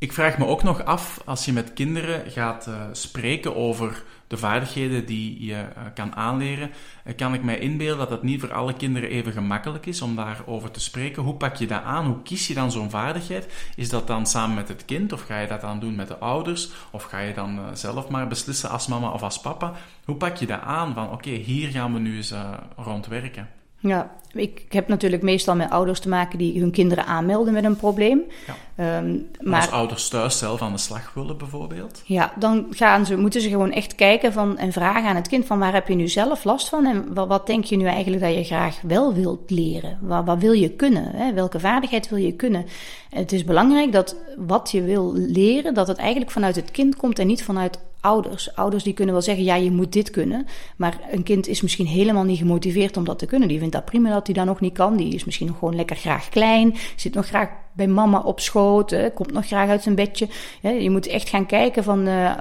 Ik 0.00 0.12
vraag 0.12 0.38
me 0.38 0.46
ook 0.46 0.62
nog 0.62 0.84
af, 0.84 1.22
als 1.24 1.44
je 1.44 1.52
met 1.52 1.72
kinderen 1.72 2.30
gaat 2.30 2.66
uh, 2.68 2.74
spreken 2.92 3.56
over 3.56 4.02
de 4.26 4.36
vaardigheden 4.36 5.06
die 5.06 5.46
je 5.46 5.54
uh, 5.54 5.82
kan 5.94 6.14
aanleren, 6.14 6.70
uh, 7.04 7.16
kan 7.16 7.34
ik 7.34 7.42
mij 7.42 7.58
inbeelden 7.58 7.98
dat 7.98 8.10
het 8.10 8.22
niet 8.22 8.40
voor 8.40 8.52
alle 8.52 8.74
kinderen 8.74 9.10
even 9.10 9.32
gemakkelijk 9.32 9.86
is 9.86 10.02
om 10.02 10.16
daarover 10.16 10.70
te 10.70 10.80
spreken. 10.80 11.22
Hoe 11.22 11.34
pak 11.34 11.56
je 11.56 11.66
dat 11.66 11.82
aan? 11.82 12.06
Hoe 12.06 12.22
kies 12.22 12.46
je 12.46 12.54
dan 12.54 12.72
zo'n 12.72 12.90
vaardigheid? 12.90 13.72
Is 13.76 13.88
dat 13.88 14.06
dan 14.06 14.26
samen 14.26 14.56
met 14.56 14.68
het 14.68 14.84
kind 14.84 15.12
of 15.12 15.22
ga 15.22 15.38
je 15.38 15.46
dat 15.46 15.60
dan 15.60 15.80
doen 15.80 15.94
met 15.94 16.08
de 16.08 16.18
ouders? 16.18 16.70
Of 16.90 17.02
ga 17.02 17.18
je 17.18 17.34
dan 17.34 17.60
zelf 17.72 18.08
maar 18.08 18.28
beslissen 18.28 18.70
als 18.70 18.86
mama 18.86 19.10
of 19.10 19.22
als 19.22 19.40
papa? 19.40 19.72
Hoe 20.04 20.16
pak 20.16 20.36
je 20.36 20.46
dat 20.46 20.60
aan 20.60 20.94
van 20.94 21.10
oké, 21.10 21.30
hier 21.30 21.68
gaan 21.68 21.92
we 21.92 21.98
nu 21.98 22.16
eens 22.16 22.34
rond 22.76 23.06
werken? 23.06 23.59
Ja, 23.80 24.10
ik 24.32 24.64
heb 24.68 24.88
natuurlijk 24.88 25.22
meestal 25.22 25.56
met 25.56 25.70
ouders 25.70 26.00
te 26.00 26.08
maken 26.08 26.38
die 26.38 26.60
hun 26.60 26.70
kinderen 26.70 27.06
aanmelden 27.06 27.52
met 27.52 27.64
een 27.64 27.76
probleem. 27.76 28.22
Ja. 28.76 28.98
Um, 28.98 29.28
maar 29.40 29.60
als 29.60 29.70
ouders 29.70 30.08
thuis 30.08 30.38
zelf 30.38 30.62
aan 30.62 30.72
de 30.72 30.78
slag 30.78 31.14
willen 31.14 31.38
bijvoorbeeld? 31.38 32.02
Ja, 32.04 32.32
dan 32.38 32.66
gaan 32.70 33.06
ze, 33.06 33.16
moeten 33.16 33.40
ze 33.40 33.48
gewoon 33.48 33.72
echt 33.72 33.94
kijken 33.94 34.32
van, 34.32 34.58
en 34.58 34.72
vragen 34.72 35.08
aan 35.08 35.16
het 35.16 35.28
kind 35.28 35.46
van 35.46 35.58
waar 35.58 35.72
heb 35.72 35.88
je 35.88 35.94
nu 35.94 36.08
zelf 36.08 36.44
last 36.44 36.68
van 36.68 36.86
en 36.86 37.14
wat, 37.14 37.28
wat 37.28 37.46
denk 37.46 37.64
je 37.64 37.76
nu 37.76 37.86
eigenlijk 37.86 38.22
dat 38.22 38.34
je 38.34 38.44
graag 38.44 38.80
wel 38.82 39.14
wilt 39.14 39.50
leren? 39.50 39.98
Wat, 40.00 40.24
wat 40.24 40.38
wil 40.38 40.52
je 40.52 40.70
kunnen? 40.70 41.10
Hè? 41.14 41.32
Welke 41.32 41.60
vaardigheid 41.60 42.08
wil 42.08 42.18
je 42.18 42.32
kunnen? 42.32 42.66
het 43.10 43.32
is 43.32 43.44
belangrijk 43.44 43.92
dat 43.92 44.16
wat 44.36 44.70
je 44.70 44.82
wil 44.82 45.12
leren, 45.14 45.74
dat 45.74 45.88
het 45.88 45.98
eigenlijk 45.98 46.30
vanuit 46.30 46.56
het 46.56 46.70
kind 46.70 46.96
komt 46.96 47.18
en 47.18 47.26
niet 47.26 47.44
vanuit 47.44 47.78
ouders. 48.00 48.54
Ouders 48.54 48.84
die 48.84 48.92
kunnen 48.92 49.14
wel 49.14 49.22
zeggen, 49.22 49.44
ja, 49.44 49.54
je 49.54 49.70
moet 49.70 49.92
dit 49.92 50.10
kunnen. 50.10 50.46
Maar 50.76 51.00
een 51.10 51.22
kind 51.22 51.46
is 51.46 51.60
misschien 51.60 51.86
helemaal 51.86 52.24
niet 52.24 52.38
gemotiveerd 52.38 52.96
om 52.96 53.04
dat 53.04 53.18
te 53.18 53.26
kunnen. 53.26 53.48
Die 53.48 53.58
vindt 53.58 53.72
dat 53.72 53.84
prima 53.84 54.10
dat 54.10 54.26
hij 54.26 54.34
dat 54.34 54.44
nog 54.44 54.60
niet 54.60 54.74
kan. 54.74 54.96
Die 54.96 55.14
is 55.14 55.24
misschien 55.24 55.46
nog 55.46 55.58
gewoon 55.58 55.76
lekker 55.76 55.96
graag 55.96 56.28
klein. 56.28 56.74
Zit 56.96 57.14
nog 57.14 57.26
graag 57.26 57.48
bij 57.72 57.86
mama 57.86 58.20
op 58.20 58.40
schoot. 58.40 58.90
Hè, 58.90 59.10
komt 59.10 59.32
nog 59.32 59.46
graag 59.46 59.68
uit 59.68 59.82
zijn 59.82 59.94
bedje. 59.94 60.28
je 60.60 60.90
moet 60.90 61.06
echt 61.06 61.28
gaan 61.28 61.46
kijken 61.46 61.84
van, 61.84 62.08
uh, 62.08 62.32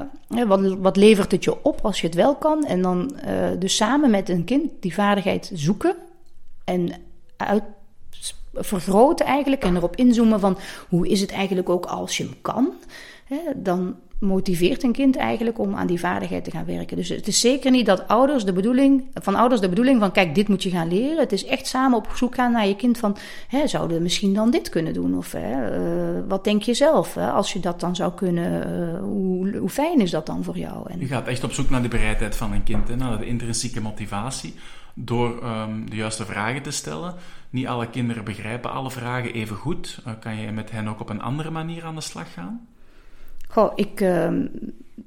wat, 0.79 0.97
levert 0.97 1.31
het 1.31 1.43
je 1.43 1.63
op 1.63 1.79
als 1.81 2.01
je 2.01 2.07
het 2.07 2.15
wel 2.15 2.35
kan. 2.35 2.65
En 2.65 2.81
dan 2.81 3.11
uh, 3.25 3.49
dus 3.59 3.75
samen 3.75 4.09
met 4.09 4.29
een 4.29 4.43
kind 4.43 4.71
die 4.79 4.93
vaardigheid 4.93 5.51
zoeken. 5.53 5.95
En 6.63 6.91
uit 7.37 7.63
vergroten 8.53 9.25
eigenlijk 9.25 9.63
en 9.63 9.75
erop 9.75 9.95
inzoomen 9.95 10.39
van 10.39 10.57
hoe 10.89 11.07
is 11.07 11.21
het 11.21 11.31
eigenlijk 11.31 11.69
ook 11.69 11.85
als 11.85 12.17
je 12.17 12.23
hem 12.23 12.35
kan. 12.41 12.73
dan 13.55 13.95
motiveert 14.19 14.83
een 14.83 14.91
kind 14.91 15.15
eigenlijk 15.15 15.59
om 15.59 15.75
aan 15.75 15.87
die 15.87 15.99
vaardigheid 15.99 16.43
te 16.43 16.51
gaan 16.51 16.65
werken. 16.65 16.97
Dus 16.97 17.09
het 17.09 17.27
is 17.27 17.39
zeker 17.39 17.71
niet 17.71 17.85
dat 17.85 18.07
ouders 18.07 18.45
de 18.45 18.53
bedoeling, 18.53 19.03
van 19.13 19.35
ouders 19.35 19.61
de 19.61 19.69
bedoeling 19.69 19.99
van 19.99 20.11
kijk, 20.11 20.35
dit 20.35 20.47
moet 20.47 20.63
je 20.63 20.69
gaan 20.69 20.87
leren. 20.87 21.17
Het 21.17 21.31
is 21.31 21.45
echt 21.45 21.67
samen 21.67 21.97
op 21.97 22.07
zoek 22.15 22.35
gaan 22.35 22.51
naar 22.51 22.67
je 22.67 22.75
kind 22.75 22.97
van 22.97 23.17
hè, 23.47 23.67
zouden 23.67 23.97
we 23.97 24.03
misschien 24.03 24.33
dan 24.33 24.51
dit 24.51 24.69
kunnen 24.69 24.93
doen? 24.93 25.17
Of 25.17 25.31
hè, 25.31 25.79
uh, 25.79 26.23
wat 26.27 26.43
denk 26.43 26.61
je 26.61 26.73
zelf? 26.73 27.13
Hè? 27.13 27.31
Als 27.31 27.53
je 27.53 27.59
dat 27.59 27.79
dan 27.79 27.95
zou 27.95 28.13
kunnen, 28.13 28.67
uh, 28.67 28.99
hoe, 29.01 29.57
hoe, 29.57 29.69
fijn 29.69 30.01
is 30.01 30.11
dat 30.11 30.25
dan 30.25 30.43
voor 30.43 30.57
jou? 30.57 30.99
Je 30.99 31.05
gaat 31.05 31.27
echt 31.27 31.43
op 31.43 31.51
zoek 31.51 31.69
naar 31.69 31.81
de 31.81 31.87
bereidheid 31.87 32.35
van 32.35 32.53
een 32.53 32.63
kind, 32.63 32.87
hè, 32.87 32.95
naar 32.95 33.19
de 33.19 33.25
intrinsieke 33.25 33.81
motivatie. 33.81 34.53
Door 34.93 35.43
um, 35.43 35.89
de 35.89 35.95
juiste 35.95 36.25
vragen 36.25 36.61
te 36.61 36.71
stellen. 36.71 37.15
Niet 37.49 37.67
alle 37.67 37.89
kinderen 37.89 38.23
begrijpen 38.23 38.71
alle 38.71 38.91
vragen 38.91 39.33
even 39.33 39.55
goed. 39.55 40.01
Uh, 40.07 40.13
kan 40.19 40.35
je 40.35 40.51
met 40.51 40.71
hen 40.71 40.87
ook 40.87 40.99
op 40.99 41.09
een 41.09 41.21
andere 41.21 41.51
manier 41.51 41.83
aan 41.83 41.95
de 41.95 42.01
slag 42.01 42.33
gaan? 42.33 42.67
Goh, 43.51 43.71
ik 43.75 44.01
uh, 44.01 44.29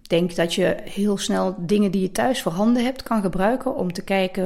denk 0.02 0.34
dat 0.34 0.54
je 0.54 0.76
heel 0.84 1.18
snel 1.18 1.54
dingen 1.58 1.90
die 1.90 2.02
je 2.02 2.12
thuis 2.12 2.42
voorhanden 2.42 2.84
hebt 2.84 3.02
kan 3.02 3.22
gebruiken 3.22 3.74
om 3.74 3.92
te 3.92 4.02
kijken, 4.02 4.44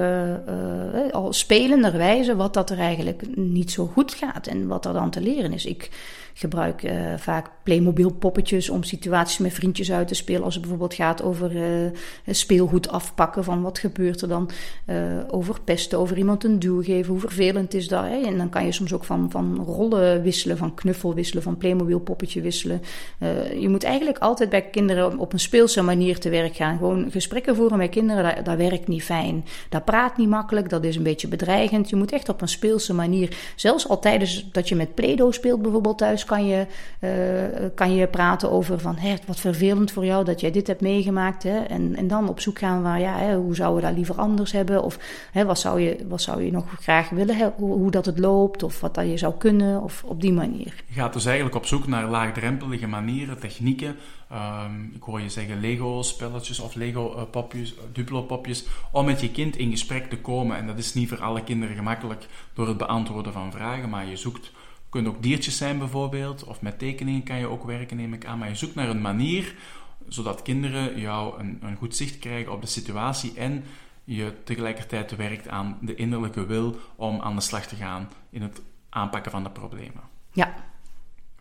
uh, 0.48 1.12
al 1.12 1.32
spelenderwijze, 1.32 2.36
wat 2.36 2.54
dat 2.54 2.70
er 2.70 2.78
eigenlijk 2.78 3.36
niet 3.36 3.70
zo 3.70 3.86
goed 3.86 4.14
gaat 4.14 4.46
en 4.46 4.66
wat 4.66 4.84
er 4.86 4.92
dan 4.92 5.10
te 5.10 5.20
leren 5.20 5.52
is. 5.52 5.66
Ik 5.66 5.90
gebruik 6.38 6.82
uh, 6.82 6.92
vaak 7.16 7.50
Playmobil 7.62 8.12
poppetjes 8.12 8.70
om 8.70 8.82
situaties 8.82 9.38
met 9.38 9.52
vriendjes 9.52 9.92
uit 9.92 10.08
te 10.08 10.14
spelen. 10.14 10.42
Als 10.42 10.52
het 10.52 10.62
bijvoorbeeld 10.62 10.94
gaat 10.94 11.22
over 11.22 11.56
uh, 11.56 11.90
speelgoed 12.26 12.88
afpakken, 12.88 13.44
van 13.44 13.62
wat 13.62 13.78
gebeurt 13.78 14.20
er 14.20 14.28
dan, 14.28 14.50
uh, 14.86 14.96
over 15.28 15.60
pesten, 15.60 15.98
over 15.98 16.16
iemand 16.16 16.44
een 16.44 16.58
duw 16.58 16.82
geven, 16.82 17.12
hoe 17.12 17.20
vervelend 17.20 17.74
is 17.74 17.88
dat. 17.88 18.04
Hè? 18.04 18.20
En 18.20 18.36
dan 18.36 18.48
kan 18.48 18.64
je 18.64 18.72
soms 18.72 18.92
ook 18.92 19.04
van, 19.04 19.30
van 19.30 19.64
rollen 19.66 20.22
wisselen, 20.22 20.56
van 20.56 20.74
knuffel 20.74 21.14
wisselen, 21.14 21.42
van 21.42 21.56
Playmobil 21.56 21.98
poppetje 21.98 22.40
wisselen. 22.40 22.82
je 23.58 23.68
moet 23.68 23.84
eigenlijk 23.84 24.18
altijd 24.18 24.50
bij 24.50 24.62
kinderen 24.62 25.18
op 25.18 25.32
een 25.32 25.40
speelse 25.40 25.82
manier 25.82 26.18
te 26.18 26.28
werk 26.28 26.56
gaan. 26.56 26.76
Gewoon 26.76 27.10
gesprekken 27.10 27.56
voeren 27.56 27.78
met 27.78 27.90
kinderen, 27.90 28.44
dat 28.44 28.56
werkt 28.56 28.88
niet 28.88 29.02
fijn. 29.02 29.44
Dat 29.68 29.84
praat 29.84 30.16
niet 30.16 30.28
makkelijk, 30.28 30.68
dat 30.68 30.84
is 30.84 30.96
een 30.96 31.02
beetje 31.02 31.28
bedreigend. 31.28 31.90
Je 31.90 31.96
moet 31.96 32.12
echt 32.12 32.28
op 32.28 32.40
een 32.40 32.48
speelse 32.48 32.94
manier, 32.94 33.36
zelfs 33.56 33.88
al 33.88 33.98
tijdens 33.98 34.48
dat 34.52 34.68
je 34.68 34.74
met 34.74 34.94
Play-Doh 34.94 35.32
speelt 35.32 35.62
bijvoorbeeld 35.62 35.98
thuis, 35.98 36.24
kan 36.26 36.46
je, 36.46 36.66
uh, 37.00 37.68
kan 37.74 37.94
je 37.94 38.06
praten 38.06 38.50
over 38.50 38.78
van, 38.78 38.96
hé, 38.96 39.14
wat 39.26 39.40
vervelend 39.40 39.90
voor 39.90 40.04
jou 40.04 40.24
dat 40.24 40.40
jij 40.40 40.50
dit 40.50 40.66
hebt 40.66 40.80
meegemaakt. 40.80 41.42
Hè? 41.42 41.58
En, 41.58 41.96
en 41.96 42.08
dan 42.08 42.28
op 42.28 42.40
zoek 42.40 42.58
gaan 42.58 42.82
naar, 42.82 43.00
ja, 43.00 43.18
hè, 43.18 43.36
hoe 43.36 43.54
zouden 43.54 43.80
we 43.80 43.86
dat 43.86 43.96
liever 43.96 44.14
anders 44.14 44.52
hebben? 44.52 44.82
Of 44.82 44.98
hè, 45.32 45.44
wat, 45.44 45.58
zou 45.58 45.80
je, 45.80 46.04
wat 46.08 46.22
zou 46.22 46.42
je 46.42 46.52
nog 46.52 46.64
graag 46.80 47.08
willen, 47.08 47.36
hè? 47.36 47.48
Hoe, 47.56 47.90
dat 47.90 48.06
het 48.06 48.18
loopt? 48.18 48.62
Of 48.62 48.80
wat 48.80 48.94
dat 48.94 49.10
je 49.10 49.16
zou 49.16 49.34
kunnen? 49.38 49.82
Of 49.82 50.04
op 50.04 50.20
die 50.20 50.32
manier. 50.32 50.74
Je 50.86 50.94
gaat 50.94 51.12
dus 51.12 51.24
eigenlijk 51.24 51.56
op 51.56 51.66
zoek 51.66 51.86
naar 51.86 52.08
laagdrempelige 52.08 52.86
manieren, 52.86 53.38
technieken. 53.38 53.96
Um, 54.32 54.92
ik 54.94 55.02
hoor 55.02 55.20
je 55.20 55.28
zeggen 55.28 55.60
Lego-spelletjes 55.60 56.60
of 56.60 56.74
Lego-popjes, 56.74 57.74
Duplo-popjes, 57.92 58.66
om 58.92 59.04
met 59.04 59.20
je 59.20 59.30
kind 59.30 59.56
in 59.56 59.70
gesprek 59.70 60.10
te 60.10 60.18
komen. 60.18 60.56
En 60.56 60.66
dat 60.66 60.78
is 60.78 60.94
niet 60.94 61.08
voor 61.08 61.22
alle 61.22 61.44
kinderen 61.44 61.76
gemakkelijk 61.76 62.26
door 62.54 62.68
het 62.68 62.76
beantwoorden 62.76 63.32
van 63.32 63.52
vragen, 63.52 63.88
maar 63.88 64.06
je 64.06 64.16
zoekt 64.16 64.50
kunnen 64.88 65.12
ook 65.12 65.22
diertjes 65.22 65.56
zijn 65.56 65.78
bijvoorbeeld, 65.78 66.44
of 66.44 66.62
met 66.62 66.78
tekeningen 66.78 67.22
kan 67.22 67.38
je 67.38 67.46
ook 67.46 67.64
werken, 67.64 67.96
neem 67.96 68.12
ik 68.12 68.26
aan. 68.26 68.38
Maar 68.38 68.48
je 68.48 68.54
zoekt 68.54 68.74
naar 68.74 68.88
een 68.88 69.00
manier 69.00 69.54
zodat 70.08 70.42
kinderen 70.42 71.00
jou 71.00 71.40
een, 71.40 71.58
een 71.62 71.76
goed 71.76 71.96
zicht 71.96 72.18
krijgen 72.18 72.52
op 72.52 72.60
de 72.60 72.66
situatie 72.66 73.34
en 73.34 73.64
je 74.04 74.32
tegelijkertijd 74.44 75.16
werkt 75.16 75.48
aan 75.48 75.78
de 75.80 75.94
innerlijke 75.94 76.46
wil 76.46 76.76
om 76.96 77.20
aan 77.20 77.34
de 77.34 77.40
slag 77.40 77.66
te 77.66 77.76
gaan 77.76 78.08
in 78.30 78.42
het 78.42 78.62
aanpakken 78.88 79.30
van 79.30 79.42
de 79.42 79.50
problemen. 79.50 80.02
Ja. 80.32 80.54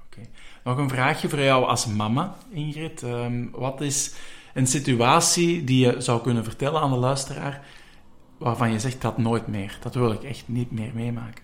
Oké. 0.05 0.21
Nog 0.63 0.77
een 0.77 0.89
vraagje 0.89 1.29
voor 1.29 1.39
jou 1.39 1.65
als 1.65 1.85
mama, 1.85 2.35
Ingrid. 2.49 3.01
Um, 3.01 3.51
wat 3.51 3.81
is 3.81 4.15
een 4.53 4.67
situatie 4.67 5.63
die 5.63 5.85
je 5.85 6.01
zou 6.01 6.21
kunnen 6.21 6.43
vertellen 6.43 6.81
aan 6.81 6.91
de 6.91 6.97
luisteraar 6.97 7.65
waarvan 8.37 8.71
je 8.71 8.79
zegt 8.79 9.01
dat 9.01 9.17
nooit 9.17 9.47
meer, 9.47 9.77
dat 9.81 9.95
wil 9.95 10.11
ik 10.11 10.23
echt 10.23 10.47
niet 10.47 10.71
meer 10.71 10.91
meemaken? 10.93 11.43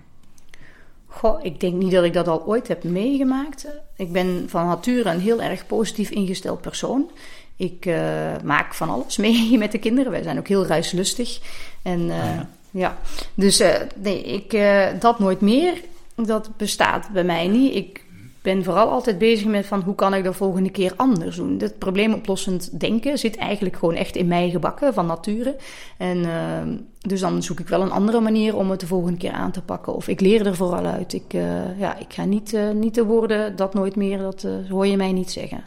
Goh, 1.13 1.43
ik 1.43 1.60
denk 1.60 1.74
niet 1.74 1.91
dat 1.91 2.04
ik 2.04 2.13
dat 2.13 2.28
al 2.28 2.45
ooit 2.45 2.67
heb 2.67 2.84
meegemaakt. 2.84 3.67
Ik 3.95 4.12
ben 4.12 4.45
van 4.47 4.67
nature 4.67 5.10
een 5.10 5.19
heel 5.19 5.41
erg 5.41 5.65
positief 5.65 6.10
ingesteld 6.10 6.62
persoon. 6.62 7.12
Ik 7.56 7.86
uh, 7.86 7.95
maak 8.43 8.74
van 8.74 8.89
alles 8.89 9.17
mee 9.17 9.58
met 9.58 9.71
de 9.71 9.78
kinderen. 9.78 10.12
Wij 10.12 10.24
zijn 10.24 10.38
ook 10.38 10.47
heel 10.47 10.65
reislustig. 10.65 11.39
En 11.82 12.00
uh, 12.00 12.15
ja. 12.15 12.47
ja. 12.71 12.97
dus 13.34 13.62
uh, 13.62 13.76
nee, 13.95 14.24
ik, 14.24 14.62
dat 15.02 15.19
nooit 15.19 15.41
meer. 15.41 15.74
Dat 16.15 16.50
bestaat 16.58 17.10
bij 17.10 17.24
mij 17.24 17.47
niet. 17.47 17.76
Ik 17.76 18.06
ben 18.41 18.63
vooral 18.63 18.89
altijd 18.89 19.17
bezig 19.17 19.47
met 19.47 19.65
van 19.65 19.82
hoe 19.82 19.95
kan 19.95 20.13
ik 20.13 20.23
de 20.23 20.34
volgende 20.34 20.69
keer 20.69 20.93
anders 20.95 21.36
doen. 21.36 21.58
Het 21.60 21.77
probleemoplossend 21.77 22.80
denken 22.80 23.17
zit 23.17 23.36
eigenlijk 23.38 23.75
gewoon 23.75 23.95
echt 23.95 24.15
in 24.15 24.27
mij 24.27 24.49
gebakken 24.49 24.93
van 24.93 25.06
nature. 25.06 25.56
En 25.97 26.17
uh, 26.17 26.75
dus 26.99 27.19
dan 27.19 27.43
zoek 27.43 27.60
ik 27.60 27.67
wel 27.67 27.82
een 27.82 27.91
andere 27.91 28.19
manier 28.19 28.56
om 28.56 28.69
het 28.69 28.80
de 28.80 28.88
volgende 28.88 29.17
keer 29.17 29.32
aan 29.32 29.51
te 29.51 29.62
pakken. 29.62 29.95
Of 29.95 30.08
ik 30.08 30.21
leer 30.21 30.45
er 30.45 30.56
vooral 30.56 30.86
uit. 30.86 31.13
Ik, 31.13 31.34
uh, 31.34 31.80
ja, 31.80 31.97
ik 31.97 32.13
ga 32.13 32.25
niet, 32.25 32.54
uh, 32.54 32.71
niet 32.71 32.95
de 32.95 33.04
woorden 33.04 33.56
dat 33.56 33.73
nooit 33.73 33.95
meer, 33.95 34.17
dat 34.17 34.47
hoor 34.69 34.88
je 34.88 34.97
mij 34.97 35.12
niet 35.12 35.32
zeggen. 35.32 35.63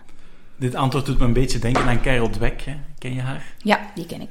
Dit 0.57 0.75
antwoord 0.75 1.07
doet 1.07 1.19
me 1.19 1.25
een 1.25 1.33
beetje 1.33 1.59
denken 1.59 1.85
aan 1.85 2.01
Carol 2.01 2.31
Dweck. 2.31 2.63
Hè? 2.63 2.75
Ken 2.99 3.15
je 3.15 3.21
haar? 3.21 3.55
Ja, 3.59 3.81
die 3.95 4.07
ken 4.07 4.21
ik. 4.21 4.31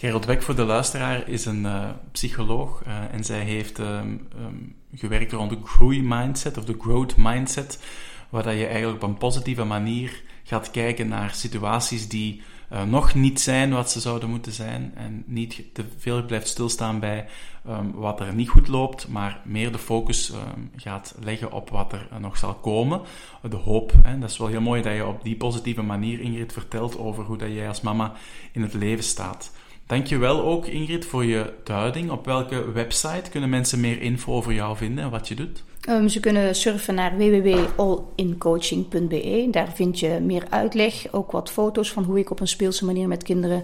Carol 0.00 0.20
Dweck, 0.20 0.42
voor 0.42 0.54
de 0.54 0.64
luisteraar, 0.64 1.28
is 1.28 1.44
een 1.44 1.66
psycholoog 2.12 2.82
en 3.10 3.24
zij 3.24 3.40
heeft 3.40 3.78
um, 3.78 4.28
um, 4.38 4.76
gewerkt 4.94 5.32
rond 5.32 5.50
de 5.50 5.58
groeimindset 5.64 6.58
of 6.58 6.64
de 6.64 6.76
growth 6.78 7.16
mindset, 7.16 7.82
waar 8.28 8.42
dat 8.42 8.54
je 8.54 8.66
eigenlijk 8.66 9.02
op 9.02 9.08
een 9.08 9.16
positieve 9.16 9.64
manier 9.64 10.22
gaat 10.44 10.70
kijken 10.70 11.08
naar 11.08 11.34
situaties 11.34 12.08
die 12.08 12.42
uh, 12.72 12.82
nog 12.82 13.14
niet 13.14 13.40
zijn 13.40 13.70
wat 13.72 13.90
ze 13.90 14.00
zouden 14.00 14.30
moeten 14.30 14.52
zijn 14.52 14.92
en 14.96 15.22
niet 15.26 15.62
te 15.72 15.84
veel 15.98 16.24
blijft 16.24 16.48
stilstaan 16.48 17.00
bij 17.00 17.26
um, 17.68 17.92
wat 17.92 18.20
er 18.20 18.34
niet 18.34 18.48
goed 18.48 18.68
loopt, 18.68 19.08
maar 19.08 19.40
meer 19.44 19.72
de 19.72 19.78
focus 19.78 20.32
gaat 20.76 21.14
leggen 21.22 21.52
op 21.52 21.70
wat 21.70 21.92
er 21.92 22.08
nog 22.20 22.36
zal 22.36 22.54
komen. 22.54 23.00
De 23.42 23.56
hoop. 23.56 23.92
Hè. 24.02 24.18
Dat 24.18 24.30
is 24.30 24.38
wel 24.38 24.48
heel 24.48 24.60
mooi 24.60 24.82
dat 24.82 24.94
je 24.94 25.06
op 25.06 25.24
die 25.24 25.36
positieve 25.36 25.82
manier, 25.82 26.20
Ingrid, 26.20 26.52
vertelt 26.52 26.98
over 26.98 27.24
hoe 27.24 27.38
dat 27.38 27.52
jij 27.52 27.68
als 27.68 27.80
mama 27.80 28.12
in 28.52 28.62
het 28.62 28.74
leven 28.74 29.04
staat. 29.04 29.52
Dankjewel 29.90 30.42
ook 30.42 30.66
Ingrid 30.66 31.04
voor 31.04 31.24
je 31.24 31.52
duiding. 31.64 32.10
Op 32.10 32.24
welke 32.24 32.72
website 32.72 33.30
kunnen 33.30 33.50
mensen 33.50 33.80
meer 33.80 34.02
info 34.02 34.32
over 34.32 34.52
jou 34.52 34.76
vinden 34.76 35.04
en 35.04 35.10
wat 35.10 35.28
je 35.28 35.34
doet? 35.34 35.62
Um, 35.88 36.08
ze 36.08 36.20
kunnen 36.20 36.54
surfen 36.54 36.94
naar 36.94 37.16
www.allincoaching.be. 37.16 39.48
Daar 39.50 39.72
vind 39.72 40.00
je 40.00 40.18
meer 40.22 40.44
uitleg, 40.50 41.06
ook 41.10 41.30
wat 41.30 41.50
foto's 41.50 41.92
van 41.92 42.04
hoe 42.04 42.18
ik 42.18 42.30
op 42.30 42.40
een 42.40 42.48
speelse 42.48 42.84
manier 42.84 43.08
met 43.08 43.22
kinderen 43.22 43.62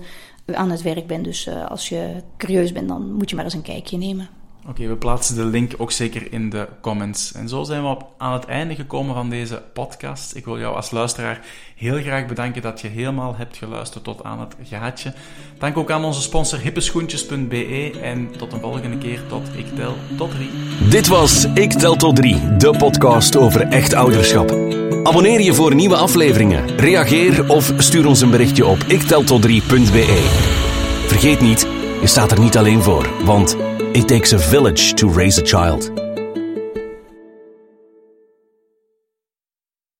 aan 0.52 0.70
het 0.70 0.82
werk 0.82 1.06
ben. 1.06 1.22
Dus 1.22 1.46
uh, 1.46 1.70
als 1.70 1.88
je 1.88 2.22
curieus 2.36 2.72
bent, 2.72 2.88
dan 2.88 3.12
moet 3.12 3.30
je 3.30 3.36
maar 3.36 3.44
eens 3.44 3.54
een 3.54 3.62
kijkje 3.62 3.96
nemen. 3.96 4.28
Oké, 4.68 4.86
we 4.86 4.96
plaatsen 4.96 5.36
de 5.36 5.44
link 5.44 5.72
ook 5.76 5.92
zeker 5.92 6.32
in 6.32 6.50
de 6.50 6.68
comments. 6.80 7.32
En 7.32 7.48
zo 7.48 7.62
zijn 7.62 7.82
we 7.82 7.88
op, 7.88 8.06
aan 8.18 8.32
het 8.32 8.44
einde 8.44 8.74
gekomen 8.74 9.14
van 9.14 9.30
deze 9.30 9.62
podcast. 9.72 10.34
Ik 10.34 10.44
wil 10.44 10.58
jou 10.58 10.76
als 10.76 10.90
luisteraar 10.90 11.40
heel 11.76 12.00
graag 12.00 12.26
bedanken 12.26 12.62
dat 12.62 12.80
je 12.80 12.88
helemaal 12.88 13.36
hebt 13.36 13.56
geluisterd 13.56 14.04
tot 14.04 14.24
aan 14.24 14.40
het 14.40 14.56
gaatje. 14.62 15.12
Dank 15.58 15.76
ook 15.76 15.90
aan 15.90 16.04
onze 16.04 16.20
sponsor 16.20 16.58
hippeschoentjes.be 16.58 17.98
en 18.02 18.30
tot 18.36 18.52
een 18.52 18.60
volgende 18.60 18.98
keer 18.98 19.20
tot 19.26 19.48
Ik 19.56 19.66
Tel 19.74 19.96
Tot 20.16 20.30
3. 20.30 20.50
Dit 20.88 21.06
was 21.06 21.44
Ik 21.44 21.72
Tel 21.72 21.96
Tot 21.96 22.16
3, 22.16 22.56
de 22.56 22.74
podcast 22.78 23.36
over 23.36 23.60
echt 23.60 23.94
ouderschap. 23.94 24.50
Abonneer 25.02 25.40
je 25.40 25.54
voor 25.54 25.74
nieuwe 25.74 25.96
afleveringen, 25.96 26.78
reageer 26.78 27.48
of 27.48 27.72
stuur 27.76 28.06
ons 28.06 28.20
een 28.20 28.30
berichtje 28.30 28.66
op 28.66 28.78
ikteltot3.be. 28.78 30.04
Vergeet 31.06 31.40
niet, 31.40 31.68
je 32.00 32.06
staat 32.06 32.32
er 32.32 32.40
niet 32.40 32.56
alleen 32.56 32.82
voor, 32.82 33.24
want 33.24 33.56
It 33.96 34.06
takes 34.06 34.34
a 34.34 34.36
village 34.36 34.92
to 34.96 35.08
raise 35.08 35.38
a 35.38 35.42
child. 35.42 36.05